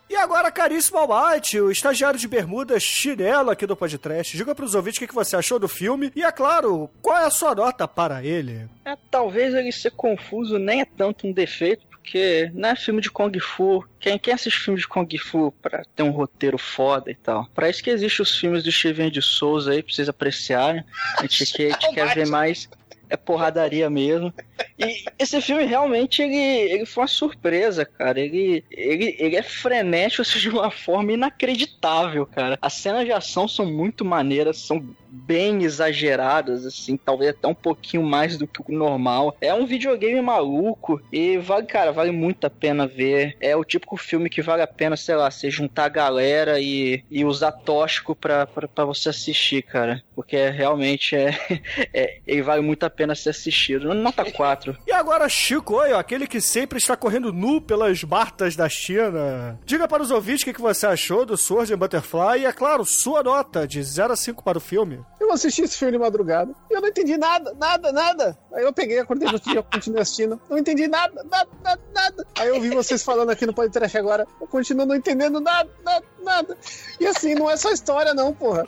[0.09, 5.01] E agora, caríssimo Almighty, o estagiário de bermuda chinelo aqui do podcast, diga pros ouvintes
[5.01, 8.23] o que você achou do filme e, é claro, qual é a sua nota para
[8.23, 8.69] ele?
[8.85, 13.11] É, talvez ele ser confuso nem é tanto um defeito, porque não é filme de
[13.11, 13.85] Kung Fu.
[13.99, 17.45] Quem, quem assiste filme de Kung Fu pra ter um roteiro foda e tal?
[17.53, 20.85] Pra isso que existem os filmes do Steven de Souza aí, pra vocês apreciarem.
[21.17, 22.69] A gente, a gente quer ver mais
[23.09, 24.33] é porradaria mesmo.
[24.77, 28.19] E esse filme realmente ele, ele foi uma surpresa, cara.
[28.19, 32.57] Ele, ele, ele é frenético assim, de uma forma inacreditável, cara.
[32.61, 38.03] As cenas de ação são muito maneiras, são bem exageradas, assim, talvez até um pouquinho
[38.03, 39.35] mais do que o normal.
[39.41, 43.35] É um videogame maluco e vale, cara, vale muito a pena ver.
[43.39, 47.03] É o típico filme que vale a pena, sei lá, você juntar a galera e,
[47.09, 50.03] e usar tóxico pra, pra, pra você assistir, cara.
[50.15, 51.37] Porque realmente é,
[51.93, 53.93] é, ele vale muito a pena ser assistido.
[53.93, 54.77] Nota 4.
[54.85, 59.59] E agora, Chico, oi, aquele que sempre está correndo nu pelas martas da China.
[59.65, 62.85] Diga para os ouvintes o que você achou do Sword and Butterfly e, é claro,
[62.85, 64.96] sua nota de 0 a 5 para o filme.
[65.19, 68.37] Eu assisti esse filme de madrugada e eu não entendi nada, nada, nada.
[68.53, 70.39] Aí eu peguei, acordei no dia, continuei assistindo.
[70.49, 72.27] Não entendi nada, nada, nada, nada.
[72.39, 74.27] Aí eu vi vocês falando aqui no podcast agora.
[74.39, 76.57] Eu continuo não entendendo nada, nada, nada.
[76.99, 78.65] E assim, não é só história, não, porra.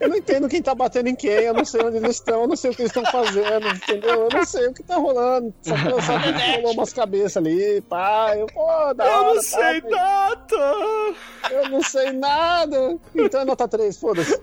[0.00, 2.48] Eu não entendo quem tá batendo em quem, eu não sei onde eles estão, eu
[2.48, 4.24] não sei o que eles estão fazendo, entendeu?
[4.24, 5.54] Eu não sei o que tá rolando.
[5.62, 8.36] Só que eu só que rolou umas cabeças ali, pá.
[8.36, 11.14] Eu, pô, da Eu hora, não sei nada!
[11.50, 12.98] Eu não sei nada.
[13.14, 14.38] Então é nota 3, foda-se.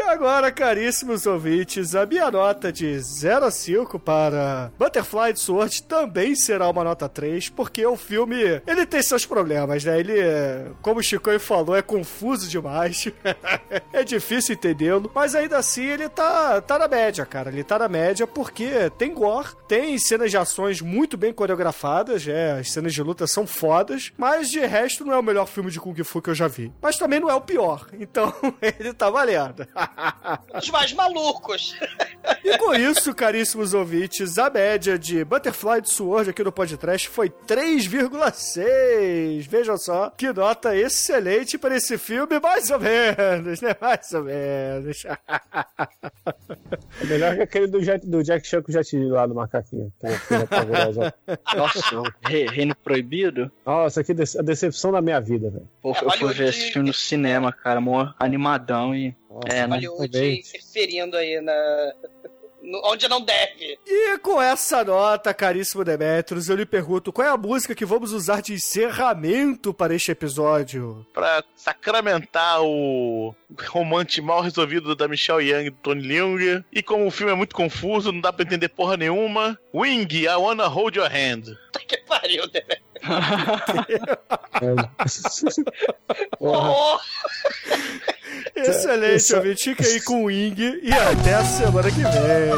[0.00, 6.34] E agora, caríssimos ouvintes, a minha nota de 0 a 5 para Butterfly Sword também
[6.34, 10.00] será uma nota 3, porque o filme, ele tem seus problemas, né?
[10.00, 10.14] Ele,
[10.80, 13.08] como o Chico falou, é confuso demais.
[13.92, 17.50] é difícil entendê-lo, mas ainda assim ele tá, tá na média, cara.
[17.50, 22.52] Ele tá na média porque tem gore, tem cenas de ações muito bem coreografadas, é,
[22.52, 25.78] as cenas de luta são fodas, mas de resto não é o melhor filme de
[25.78, 26.72] Kung Fu que eu já vi.
[26.80, 28.32] Mas também não é o pior, então
[28.62, 29.68] ele tá valendo.
[30.54, 31.74] Os mais malucos.
[32.44, 37.28] E com isso, caríssimos ouvintes, a média de Butterfly de Sword aqui no podcast foi
[37.30, 39.46] 3,6.
[39.48, 43.74] Vejam só, que nota excelente para esse filme, mais ou menos, né?
[43.80, 45.04] Mais ou menos.
[45.04, 45.18] É
[47.06, 49.92] melhor que aquele do, Jet, do Jack Chan com o Jet Li lá do macaquinho.
[50.00, 50.10] que é.
[51.56, 53.50] Nossa, Re- Reino Proibido?
[53.64, 55.68] Nossa, que a decepção da minha vida, velho.
[55.82, 59.14] Pô, eu fui ver esse filme no cinema, cara, mó animadão e
[59.46, 59.76] É, né?
[59.76, 61.52] Hollywood interferindo aí na.
[62.84, 63.78] onde não deve.
[63.86, 68.12] E com essa nota, caríssimo Demetrius, eu lhe pergunto qual é a música que vamos
[68.12, 71.06] usar de encerramento para este episódio?
[71.14, 73.34] Pra sacramentar o
[73.68, 76.64] romance mal resolvido da Michelle Young e do Tony Leung.
[76.72, 79.58] E como o filme é muito confuso, não dá pra entender porra nenhuma.
[79.72, 81.56] Wing, I wanna hold your hand.
[81.72, 82.62] Puta que pariu, né?
[86.40, 86.98] Oh,
[88.54, 89.64] Excelente, ouvinte.
[89.74, 92.50] Fica aí com o Wing e até a semana que vem.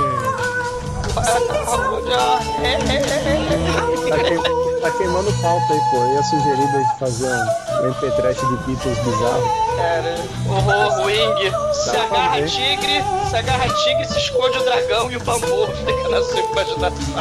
[4.08, 5.96] Tá, queim- tá queimando pauta aí, pô.
[5.98, 7.46] Eu ia sugerir gente fazer um,
[7.86, 9.44] um MP3 de Beatles bizarro.
[9.76, 10.14] cara.
[10.48, 11.52] Horror, Wing.
[11.72, 12.48] Se Dá pra agarra ver.
[12.50, 17.12] tigre, se agarra tigre, se esconde o dragão e o bambu fica na sua imaginação.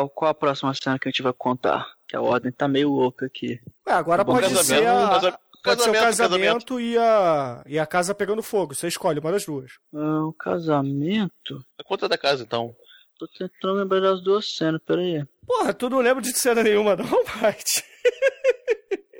[0.00, 1.86] Qual, qual a próxima cena que a gente vai contar?
[2.08, 3.60] Que a ordem tá meio louca aqui.
[3.86, 7.78] É, agora Bom, pode casamento, ser, a, pode ser o casamento, casamento, E, a, e
[7.78, 8.74] a casa pegando fogo.
[8.74, 9.72] Você escolhe uma das duas.
[9.94, 11.64] Ah, o casamento?
[11.78, 12.74] A conta da casa, então.
[13.18, 15.22] Tô tentando lembrar das duas cenas, peraí.
[15.46, 17.04] Porra, tu não lembra de cena nenhuma, não,
[17.42, 17.82] Mike?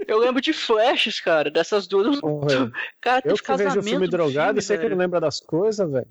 [0.08, 2.18] Eu lembro de flashes, cara, dessas duas.
[2.20, 3.74] Porra, Cara, eu teve que casamento.
[3.74, 4.96] vejo o filme drogado e filme, sei que velho.
[4.96, 6.08] não lembra das coisas, velho.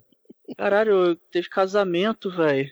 [0.58, 2.70] Caralho, teve casamento, velho.